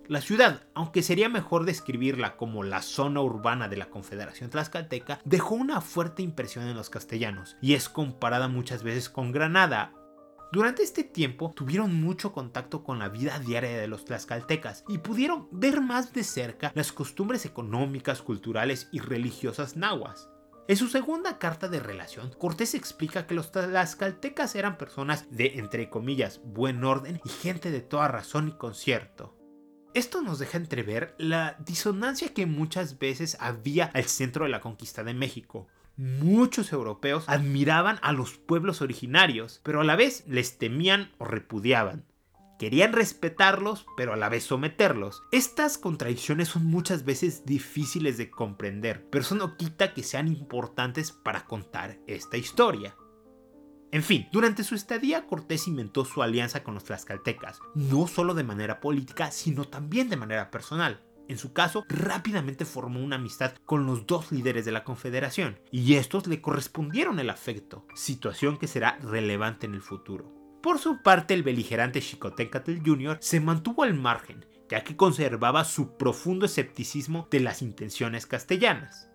La 0.06 0.20
ciudad, 0.20 0.62
aunque 0.74 1.02
sería 1.02 1.28
mejor 1.28 1.64
describirla 1.64 2.36
como 2.36 2.62
la 2.62 2.80
zona 2.82 3.20
urbana 3.20 3.66
de 3.66 3.78
la 3.78 3.90
Confederación 3.90 4.50
Tlaxcalteca, 4.50 5.18
dejó 5.24 5.56
una 5.56 5.80
fuerte 5.80 6.22
impresión 6.22 6.68
en 6.68 6.76
los 6.76 6.88
castellanos 6.88 7.56
y 7.60 7.74
es 7.74 7.88
comparada 7.88 8.46
muchas 8.46 8.84
veces 8.84 9.10
con 9.10 9.32
Granada. 9.32 9.92
Durante 10.52 10.82
este 10.82 11.02
tiempo 11.02 11.52
tuvieron 11.54 11.94
mucho 11.94 12.32
contacto 12.32 12.84
con 12.84 12.98
la 12.98 13.08
vida 13.08 13.38
diaria 13.40 13.78
de 13.78 13.88
los 13.88 14.04
tlaxcaltecas 14.04 14.84
y 14.88 14.98
pudieron 14.98 15.48
ver 15.50 15.80
más 15.80 16.12
de 16.12 16.22
cerca 16.22 16.70
las 16.74 16.92
costumbres 16.92 17.44
económicas, 17.44 18.22
culturales 18.22 18.88
y 18.92 19.00
religiosas 19.00 19.76
nahuas. 19.76 20.28
En 20.68 20.76
su 20.76 20.88
segunda 20.88 21.38
carta 21.38 21.68
de 21.68 21.80
relación, 21.80 22.30
Cortés 22.38 22.74
explica 22.74 23.26
que 23.26 23.34
los 23.34 23.52
tlaxcaltecas 23.52 24.54
eran 24.54 24.78
personas 24.78 25.26
de, 25.30 25.58
entre 25.58 25.90
comillas, 25.90 26.40
buen 26.44 26.82
orden 26.84 27.20
y 27.24 27.28
gente 27.28 27.70
de 27.70 27.80
toda 27.80 28.08
razón 28.08 28.48
y 28.48 28.52
concierto. 28.52 29.36
Esto 29.94 30.22
nos 30.22 30.38
deja 30.38 30.58
entrever 30.58 31.14
la 31.18 31.56
disonancia 31.64 32.34
que 32.34 32.46
muchas 32.46 32.98
veces 32.98 33.36
había 33.40 33.86
al 33.94 34.04
centro 34.04 34.44
de 34.44 34.50
la 34.50 34.60
conquista 34.60 35.02
de 35.02 35.14
México. 35.14 35.68
Muchos 35.96 36.72
europeos 36.74 37.24
admiraban 37.26 37.98
a 38.02 38.12
los 38.12 38.36
pueblos 38.36 38.82
originarios, 38.82 39.60
pero 39.62 39.80
a 39.80 39.84
la 39.84 39.96
vez 39.96 40.24
les 40.26 40.58
temían 40.58 41.10
o 41.16 41.24
repudiaban. 41.24 42.04
Querían 42.58 42.92
respetarlos, 42.92 43.86
pero 43.96 44.12
a 44.12 44.16
la 44.16 44.28
vez 44.28 44.44
someterlos. 44.44 45.22
Estas 45.32 45.78
contradicciones 45.78 46.48
son 46.48 46.66
muchas 46.66 47.04
veces 47.04 47.46
difíciles 47.46 48.18
de 48.18 48.30
comprender, 48.30 49.06
pero 49.10 49.22
eso 49.22 49.34
no 49.34 49.56
quita 49.56 49.94
que 49.94 50.02
sean 50.02 50.28
importantes 50.28 51.12
para 51.12 51.46
contar 51.46 51.98
esta 52.06 52.36
historia. 52.36 52.94
En 53.90 54.02
fin, 54.02 54.28
durante 54.32 54.64
su 54.64 54.74
estadía 54.74 55.26
Cortés 55.26 55.68
inventó 55.68 56.04
su 56.04 56.22
alianza 56.22 56.62
con 56.62 56.74
los 56.74 56.84
tlaxcaltecas, 56.84 57.60
no 57.74 58.06
solo 58.06 58.34
de 58.34 58.44
manera 58.44 58.80
política, 58.80 59.30
sino 59.30 59.64
también 59.64 60.10
de 60.10 60.16
manera 60.16 60.50
personal. 60.50 61.05
En 61.28 61.38
su 61.38 61.52
caso, 61.52 61.84
rápidamente 61.88 62.64
formó 62.64 63.00
una 63.00 63.16
amistad 63.16 63.54
con 63.64 63.86
los 63.86 64.06
dos 64.06 64.30
líderes 64.30 64.64
de 64.64 64.72
la 64.72 64.84
Confederación, 64.84 65.58
y 65.70 65.94
estos 65.94 66.26
le 66.26 66.40
correspondieron 66.40 67.18
el 67.18 67.30
afecto, 67.30 67.86
situación 67.94 68.58
que 68.58 68.68
será 68.68 68.98
relevante 69.02 69.66
en 69.66 69.74
el 69.74 69.82
futuro. 69.82 70.32
Por 70.62 70.78
su 70.78 71.02
parte, 71.02 71.34
el 71.34 71.42
beligerante 71.42 72.00
Xicoténcatl 72.00 72.78
Jr. 72.84 73.18
se 73.20 73.40
mantuvo 73.40 73.82
al 73.82 73.94
margen, 73.94 74.46
ya 74.68 74.82
que 74.82 74.96
conservaba 74.96 75.64
su 75.64 75.96
profundo 75.96 76.46
escepticismo 76.46 77.28
de 77.30 77.40
las 77.40 77.62
intenciones 77.62 78.26
castellanas. 78.26 79.08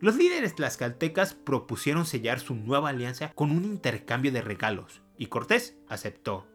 Los 0.00 0.16
líderes 0.16 0.54
tlaxcaltecas 0.54 1.34
propusieron 1.34 2.04
sellar 2.04 2.40
su 2.40 2.54
nueva 2.54 2.90
alianza 2.90 3.32
con 3.32 3.50
un 3.50 3.64
intercambio 3.64 4.32
de 4.32 4.42
regalos, 4.42 5.02
y 5.16 5.26
Cortés 5.26 5.76
aceptó. 5.88 6.46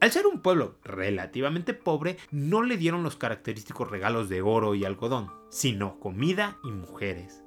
Al 0.00 0.12
ser 0.12 0.26
un 0.26 0.40
pueblo 0.40 0.78
relativamente 0.84 1.72
pobre, 1.72 2.18
no 2.30 2.62
le 2.62 2.76
dieron 2.76 3.02
los 3.02 3.16
característicos 3.16 3.90
regalos 3.90 4.28
de 4.28 4.42
oro 4.42 4.74
y 4.74 4.84
algodón, 4.84 5.32
sino 5.50 5.98
comida 5.98 6.58
y 6.64 6.70
mujeres. 6.70 7.42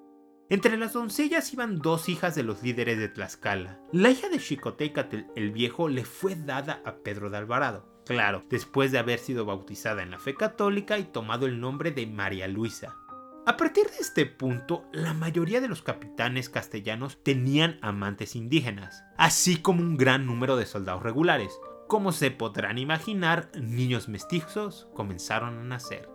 Entre 0.49 0.75
las 0.77 0.93
doncellas 0.93 1.53
iban 1.53 1.77
dos 1.77 2.09
hijas 2.09 2.33
de 2.33 2.41
los 2.41 2.63
líderes 2.63 2.97
de 2.97 3.07
Tlaxcala. 3.07 3.79
La 3.91 4.09
hija 4.09 4.29
de 4.29 4.39
Xicotécatl 4.39 5.17
el 5.35 5.51
Viejo 5.51 5.89
le 5.89 6.05
fue 6.05 6.35
dada 6.35 6.81
a 6.85 6.95
Pedro 7.03 7.29
de 7.29 7.37
Alvarado, 7.37 7.87
claro, 8.07 8.43
después 8.49 8.91
de 8.91 8.97
haber 8.97 9.19
sido 9.19 9.45
bautizada 9.45 10.01
en 10.01 10.09
la 10.09 10.17
fe 10.17 10.33
católica 10.33 10.97
y 10.97 11.03
tomado 11.03 11.45
el 11.45 11.59
nombre 11.59 11.91
de 11.91 12.07
María 12.07 12.47
Luisa. 12.47 12.97
A 13.45 13.57
partir 13.57 13.85
de 13.91 13.97
este 13.99 14.25
punto, 14.25 14.85
la 14.91 15.13
mayoría 15.13 15.61
de 15.61 15.67
los 15.67 15.83
capitanes 15.83 16.49
castellanos 16.49 17.23
tenían 17.23 17.77
amantes 17.81 18.35
indígenas, 18.35 19.03
así 19.17 19.57
como 19.57 19.81
un 19.81 19.97
gran 19.97 20.25
número 20.25 20.55
de 20.55 20.65
soldados 20.65 21.03
regulares. 21.03 21.51
Como 21.89 22.11
se 22.11 22.29
podrán 22.29 22.77
imaginar, 22.77 23.49
niños 23.59 24.09
mestizos 24.09 24.87
comenzaron 24.93 25.57
a 25.57 25.63
nacer. 25.63 26.07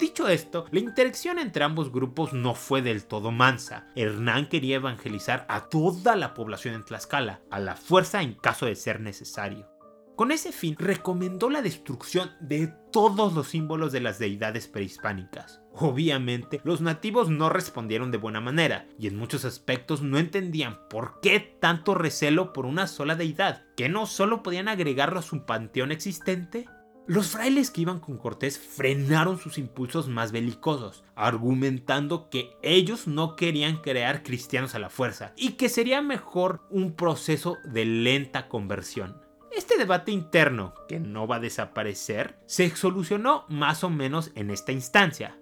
Dicho 0.00 0.26
esto, 0.26 0.66
la 0.72 0.80
interacción 0.80 1.38
entre 1.38 1.62
ambos 1.62 1.92
grupos 1.92 2.32
no 2.32 2.56
fue 2.56 2.82
del 2.82 3.04
todo 3.04 3.30
mansa. 3.30 3.86
Hernán 3.94 4.48
quería 4.48 4.74
evangelizar 4.74 5.46
a 5.48 5.68
toda 5.68 6.16
la 6.16 6.34
población 6.34 6.74
en 6.74 6.84
Tlaxcala, 6.84 7.40
a 7.52 7.60
la 7.60 7.76
fuerza 7.76 8.20
en 8.20 8.34
caso 8.34 8.66
de 8.66 8.74
ser 8.74 9.00
necesario. 9.00 9.77
Con 10.18 10.32
ese 10.32 10.50
fin, 10.50 10.74
recomendó 10.76 11.48
la 11.48 11.62
destrucción 11.62 12.32
de 12.40 12.74
todos 12.90 13.34
los 13.34 13.46
símbolos 13.46 13.92
de 13.92 14.00
las 14.00 14.18
deidades 14.18 14.66
prehispánicas. 14.66 15.60
Obviamente, 15.72 16.60
los 16.64 16.80
nativos 16.80 17.30
no 17.30 17.48
respondieron 17.50 18.10
de 18.10 18.18
buena 18.18 18.40
manera, 18.40 18.88
y 18.98 19.06
en 19.06 19.16
muchos 19.16 19.44
aspectos 19.44 20.02
no 20.02 20.18
entendían 20.18 20.80
por 20.90 21.20
qué 21.22 21.38
tanto 21.38 21.94
recelo 21.94 22.52
por 22.52 22.66
una 22.66 22.88
sola 22.88 23.14
deidad, 23.14 23.64
que 23.76 23.88
no 23.88 24.06
solo 24.06 24.42
podían 24.42 24.66
agregarlo 24.66 25.20
a 25.20 25.22
su 25.22 25.46
panteón 25.46 25.92
existente. 25.92 26.68
Los 27.06 27.28
frailes 27.28 27.70
que 27.70 27.82
iban 27.82 28.00
con 28.00 28.18
Cortés 28.18 28.58
frenaron 28.58 29.38
sus 29.38 29.56
impulsos 29.56 30.08
más 30.08 30.32
belicosos, 30.32 31.04
argumentando 31.14 32.28
que 32.28 32.56
ellos 32.62 33.06
no 33.06 33.36
querían 33.36 33.76
crear 33.76 34.24
cristianos 34.24 34.74
a 34.74 34.80
la 34.80 34.90
fuerza 34.90 35.32
y 35.36 35.52
que 35.52 35.68
sería 35.68 36.02
mejor 36.02 36.66
un 36.70 36.96
proceso 36.96 37.56
de 37.62 37.84
lenta 37.84 38.48
conversión. 38.48 39.27
Este 39.58 39.76
debate 39.76 40.12
interno, 40.12 40.72
que 40.86 41.00
no 41.00 41.26
va 41.26 41.36
a 41.36 41.40
desaparecer, 41.40 42.38
se 42.46 42.70
solucionó 42.76 43.44
más 43.48 43.82
o 43.82 43.90
menos 43.90 44.30
en 44.36 44.52
esta 44.52 44.70
instancia. 44.70 45.36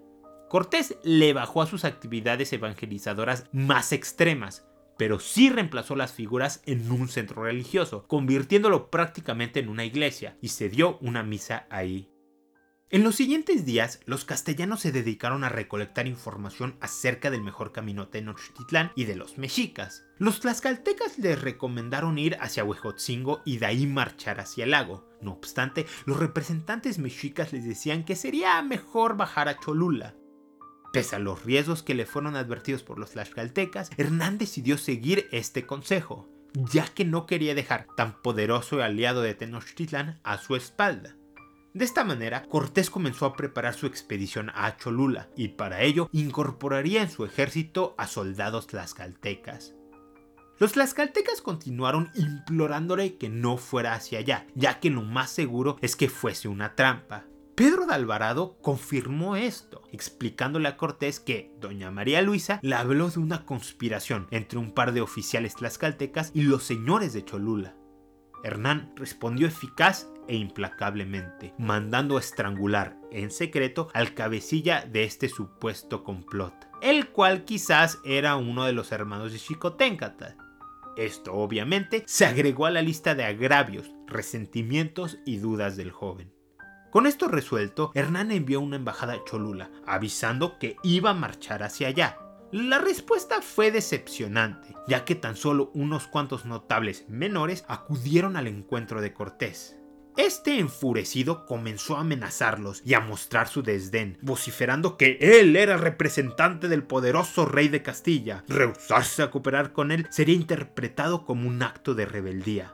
Cortés 0.49 0.97
le 1.03 1.33
bajó 1.33 1.61
a 1.61 1.67
sus 1.67 1.85
actividades 1.85 2.51
evangelizadoras 2.51 3.45
más 3.51 3.91
extremas, 3.91 4.65
pero 4.97 5.19
sí 5.19 5.51
reemplazó 5.51 5.95
las 5.95 6.13
figuras 6.13 6.63
en 6.65 6.91
un 6.91 7.09
centro 7.09 7.43
religioso, 7.43 8.07
convirtiéndolo 8.07 8.89
prácticamente 8.89 9.59
en 9.59 9.69
una 9.69 9.85
iglesia, 9.85 10.35
y 10.41 10.47
se 10.47 10.67
dio 10.67 10.97
una 10.97 11.21
misa 11.21 11.67
ahí. 11.69 12.09
En 12.89 13.03
los 13.03 13.13
siguientes 13.13 13.65
días, 13.65 13.99
los 14.07 14.25
castellanos 14.25 14.79
se 14.79 14.91
dedicaron 14.91 15.43
a 15.43 15.49
recolectar 15.49 16.07
información 16.07 16.75
acerca 16.81 17.29
del 17.29 17.43
mejor 17.43 17.71
camino 17.71 18.07
Tenochtitlán 18.07 18.93
y 18.95 19.03
de 19.03 19.15
los 19.15 19.37
mexicas. 19.37 20.06
Los 20.19 20.39
tlaxcaltecas 20.39 21.19
les 21.19 21.39
recomendaron 21.39 22.17
ir 22.17 22.37
hacia 22.39 22.63
Huejotzingo 22.63 23.43
y 23.45 23.59
de 23.59 23.67
ahí 23.67 23.85
marchar 23.85 24.39
hacia 24.39 24.63
el 24.63 24.71
lago. 24.71 25.07
No 25.21 25.33
obstante, 25.33 25.85
los 26.05 26.17
representantes 26.17 26.97
mexicas 26.97 27.53
les 27.53 27.65
decían 27.65 28.03
que 28.03 28.15
sería 28.15 28.59
mejor 28.63 29.15
bajar 29.15 29.47
a 29.47 29.59
Cholula. 29.59 30.15
Pese 30.91 31.17
a 31.17 31.19
los 31.19 31.43
riesgos 31.43 31.83
que 31.83 31.93
le 31.93 32.07
fueron 32.07 32.35
advertidos 32.35 32.81
por 32.81 32.97
los 32.97 33.11
tlaxcaltecas, 33.11 33.91
Hernán 33.97 34.39
decidió 34.39 34.79
seguir 34.79 35.27
este 35.31 35.67
consejo, 35.67 36.27
ya 36.53 36.87
que 36.87 37.05
no 37.05 37.27
quería 37.27 37.53
dejar 37.53 37.85
tan 37.95 38.19
poderoso 38.23 38.81
aliado 38.81 39.21
de 39.21 39.35
Tenochtitlán 39.35 40.19
a 40.23 40.39
su 40.39 40.55
espalda. 40.55 41.15
De 41.75 41.85
esta 41.85 42.03
manera, 42.03 42.41
Cortés 42.49 42.89
comenzó 42.89 43.27
a 43.27 43.35
preparar 43.35 43.75
su 43.75 43.85
expedición 43.85 44.49
a 44.55 44.77
Cholula 44.77 45.29
y 45.35 45.49
para 45.49 45.83
ello 45.83 46.09
incorporaría 46.11 47.03
en 47.03 47.11
su 47.11 47.23
ejército 47.23 47.93
a 47.99 48.07
soldados 48.07 48.65
tlaxcaltecas. 48.65 49.76
Los 50.59 50.71
tlaxcaltecas 50.71 51.41
continuaron 51.41 52.09
implorándole 52.15 53.17
que 53.17 53.29
no 53.29 53.57
fuera 53.57 53.93
hacia 53.93 54.19
allá, 54.19 54.47
ya 54.55 54.79
que 54.79 54.89
lo 54.89 55.03
más 55.03 55.29
seguro 55.29 55.77
es 55.81 55.95
que 55.95 56.09
fuese 56.09 56.47
una 56.47 56.73
trampa. 56.75 57.25
Pedro 57.53 57.85
de 57.85 57.93
Alvarado 57.93 58.57
confirmó 58.61 59.35
esto, 59.35 59.83
explicándole 59.91 60.67
a 60.67 60.77
Cortés 60.77 61.19
que 61.19 61.51
doña 61.59 61.91
María 61.91 62.21
Luisa 62.23 62.59
le 62.63 62.75
habló 62.75 63.09
de 63.09 63.19
una 63.19 63.45
conspiración 63.45 64.27
entre 64.31 64.57
un 64.57 64.73
par 64.73 64.93
de 64.93 65.01
oficiales 65.01 65.55
tlaxcaltecas 65.55 66.31
y 66.33 66.41
los 66.41 66.63
señores 66.63 67.13
de 67.13 67.23
Cholula. 67.23 67.75
Hernán 68.43 68.93
respondió 68.95 69.47
eficaz 69.47 70.07
e 70.27 70.35
implacablemente, 70.35 71.53
mandando 71.57 72.17
estrangular 72.17 72.97
en 73.11 73.31
secreto 73.31 73.89
al 73.93 74.13
cabecilla 74.13 74.85
de 74.85 75.03
este 75.03 75.29
supuesto 75.29 76.03
complot, 76.03 76.53
el 76.81 77.09
cual 77.09 77.45
quizás 77.45 77.99
era 78.03 78.35
uno 78.35 78.65
de 78.65 78.73
los 78.73 78.91
hermanos 78.91 79.33
de 79.33 79.39
Xicoténcatl. 79.39 80.46
Esto 80.97 81.33
obviamente 81.33 82.03
se 82.07 82.25
agregó 82.25 82.65
a 82.65 82.71
la 82.71 82.81
lista 82.81 83.13
de 83.13 83.23
agravios, 83.23 83.91
resentimientos 84.07 85.19
y 85.25 85.37
dudas 85.37 85.77
del 85.77 85.91
joven. 85.91 86.33
Con 86.89 87.05
esto 87.05 87.27
resuelto, 87.27 87.91
Hernán 87.93 88.31
envió 88.31 88.59
una 88.59 88.77
embajada 88.77 89.13
a 89.13 89.23
Cholula, 89.23 89.69
avisando 89.85 90.57
que 90.57 90.77
iba 90.81 91.11
a 91.11 91.13
marchar 91.13 91.61
hacia 91.61 91.89
allá. 91.89 92.17
La 92.51 92.79
respuesta 92.79 93.41
fue 93.41 93.71
decepcionante, 93.71 94.73
ya 94.87 95.05
que 95.05 95.13
tan 95.13 95.35
solo 95.35 95.69
unos 95.75 96.07
cuantos 96.07 96.45
notables 96.45 97.05
menores 97.07 97.65
acudieron 97.67 98.35
al 98.35 98.47
encuentro 98.47 99.01
de 99.01 99.13
Cortés. 99.13 99.77
Este 100.17 100.57
enfurecido 100.57 101.45
comenzó 101.45 101.95
a 101.95 102.01
amenazarlos 102.01 102.81
y 102.83 102.95
a 102.95 102.99
mostrar 102.99 103.47
su 103.47 103.61
desdén, 103.61 104.17
vociferando 104.21 104.97
que 104.97 105.19
él 105.21 105.55
era 105.55 105.77
representante 105.77 106.67
del 106.67 106.81
poderoso 106.81 107.45
rey 107.45 107.67
de 107.67 107.83
Castilla. 107.83 108.43
Rehusarse 108.47 109.21
a 109.21 109.29
cooperar 109.29 109.73
con 109.73 109.91
él 109.91 110.07
sería 110.09 110.33
interpretado 110.33 111.23
como 111.23 111.47
un 111.47 111.61
acto 111.61 111.93
de 111.93 112.07
rebeldía. 112.07 112.73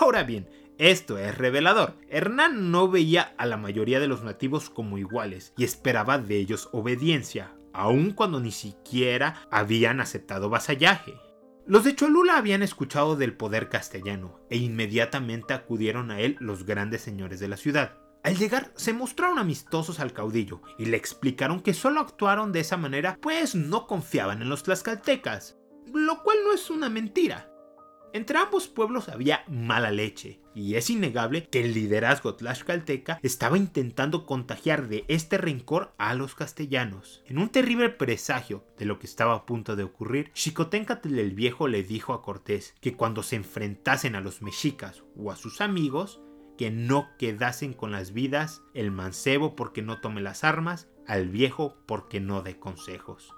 Ahora 0.00 0.22
bien, 0.22 0.48
esto 0.78 1.18
es 1.18 1.36
revelador. 1.36 1.96
Hernán 2.08 2.70
no 2.70 2.88
veía 2.88 3.34
a 3.36 3.44
la 3.44 3.58
mayoría 3.58 4.00
de 4.00 4.08
los 4.08 4.22
nativos 4.22 4.70
como 4.70 4.96
iguales 4.96 5.52
y 5.58 5.64
esperaba 5.64 6.16
de 6.16 6.38
ellos 6.38 6.70
obediencia, 6.72 7.52
aun 7.74 8.12
cuando 8.12 8.40
ni 8.40 8.52
siquiera 8.52 9.46
habían 9.50 10.00
aceptado 10.00 10.48
vasallaje. 10.48 11.14
Los 11.66 11.84
de 11.84 11.94
Cholula 11.94 12.36
habían 12.36 12.62
escuchado 12.62 13.16
del 13.16 13.36
poder 13.36 13.68
castellano 13.68 14.40
e 14.48 14.56
inmediatamente 14.56 15.54
acudieron 15.54 16.10
a 16.10 16.20
él 16.20 16.36
los 16.40 16.64
grandes 16.64 17.02
señores 17.02 17.38
de 17.38 17.48
la 17.48 17.56
ciudad. 17.56 17.96
Al 18.22 18.36
llegar 18.36 18.72
se 18.76 18.92
mostraron 18.92 19.38
amistosos 19.38 20.00
al 20.00 20.12
caudillo 20.12 20.62
y 20.78 20.86
le 20.86 20.96
explicaron 20.96 21.60
que 21.60 21.74
solo 21.74 22.00
actuaron 22.00 22.52
de 22.52 22.60
esa 22.60 22.76
manera 22.76 23.18
pues 23.20 23.54
no 23.54 23.86
confiaban 23.86 24.42
en 24.42 24.48
los 24.48 24.62
tlaxcaltecas, 24.62 25.58
lo 25.92 26.22
cual 26.22 26.38
no 26.44 26.52
es 26.52 26.70
una 26.70 26.88
mentira. 26.88 27.49
Entre 28.12 28.38
ambos 28.38 28.66
pueblos 28.66 29.08
había 29.08 29.44
mala 29.46 29.92
leche, 29.92 30.40
y 30.52 30.74
es 30.74 30.90
innegable 30.90 31.46
que 31.48 31.60
el 31.64 31.74
liderazgo 31.74 32.34
tlaxcalteca 32.34 33.20
estaba 33.22 33.56
intentando 33.56 34.26
contagiar 34.26 34.88
de 34.88 35.04
este 35.06 35.38
rencor 35.38 35.94
a 35.96 36.14
los 36.14 36.34
castellanos. 36.34 37.22
En 37.26 37.38
un 37.38 37.50
terrible 37.50 37.88
presagio 37.88 38.64
de 38.78 38.84
lo 38.84 38.98
que 38.98 39.06
estaba 39.06 39.34
a 39.34 39.46
punto 39.46 39.76
de 39.76 39.84
ocurrir, 39.84 40.32
Xicoténcatl 40.34 41.16
el 41.18 41.34
Viejo 41.34 41.68
le 41.68 41.84
dijo 41.84 42.12
a 42.12 42.22
Cortés 42.22 42.74
que 42.80 42.96
cuando 42.96 43.22
se 43.22 43.36
enfrentasen 43.36 44.16
a 44.16 44.20
los 44.20 44.42
mexicas 44.42 45.04
o 45.16 45.30
a 45.30 45.36
sus 45.36 45.60
amigos, 45.60 46.20
que 46.58 46.72
no 46.72 47.08
quedasen 47.16 47.72
con 47.72 47.92
las 47.92 48.12
vidas, 48.12 48.62
el 48.74 48.90
mancebo 48.90 49.54
porque 49.54 49.82
no 49.82 50.00
tome 50.00 50.20
las 50.20 50.42
armas, 50.42 50.88
al 51.06 51.28
viejo 51.28 51.76
porque 51.86 52.20
no 52.20 52.42
dé 52.42 52.58
consejos. 52.58 53.34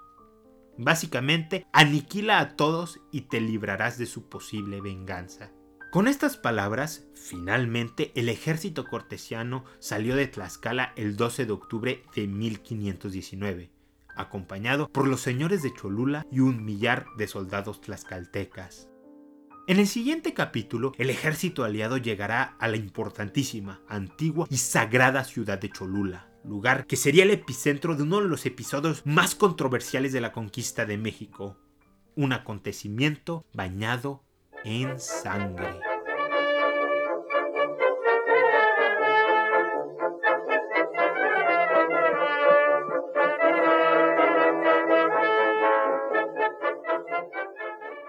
Básicamente, 0.77 1.65
aniquila 1.71 2.39
a 2.39 2.55
todos 2.55 2.99
y 3.11 3.21
te 3.21 3.39
librarás 3.39 3.97
de 3.97 4.05
su 4.05 4.27
posible 4.27 4.81
venganza. 4.81 5.51
Con 5.91 6.07
estas 6.07 6.37
palabras, 6.37 7.05
finalmente 7.13 8.11
el 8.15 8.27
ejército 8.27 8.85
cortesiano 8.85 9.63
salió 9.77 10.15
de 10.15 10.25
Tlaxcala 10.25 10.91
el 10.95 11.15
12 11.15 11.45
de 11.45 11.51
octubre 11.51 12.03
de 12.15 12.27
1519, 12.27 13.69
acompañado 14.15 14.89
por 14.89 15.07
los 15.07 15.21
señores 15.21 15.61
de 15.61 15.71
Cholula 15.71 16.25
y 16.31 16.39
un 16.39 16.65
millar 16.65 17.05
de 17.17 17.27
soldados 17.27 17.79
tlaxcaltecas. 17.79 18.89
En 19.67 19.77
el 19.77 19.87
siguiente 19.87 20.33
capítulo, 20.33 20.93
el 20.97 21.11
ejército 21.11 21.63
aliado 21.63 21.97
llegará 21.97 22.55
a 22.59 22.67
la 22.67 22.77
importantísima, 22.77 23.81
antigua 23.87 24.47
y 24.49 24.57
sagrada 24.57 25.23
ciudad 25.23 25.59
de 25.59 25.69
Cholula, 25.69 26.32
lugar 26.43 26.85
que 26.87 26.95
sería 26.95 27.23
el 27.23 27.31
epicentro 27.31 27.95
de 27.95 28.03
uno 28.03 28.21
de 28.21 28.27
los 28.27 28.45
episodios 28.45 29.05
más 29.05 29.35
controversiales 29.35 30.11
de 30.11 30.21
la 30.21 30.31
conquista 30.31 30.85
de 30.85 30.97
México, 30.97 31.57
un 32.15 32.33
acontecimiento 32.33 33.45
bañado 33.53 34.23
en 34.63 34.99
sangre. 34.99 35.92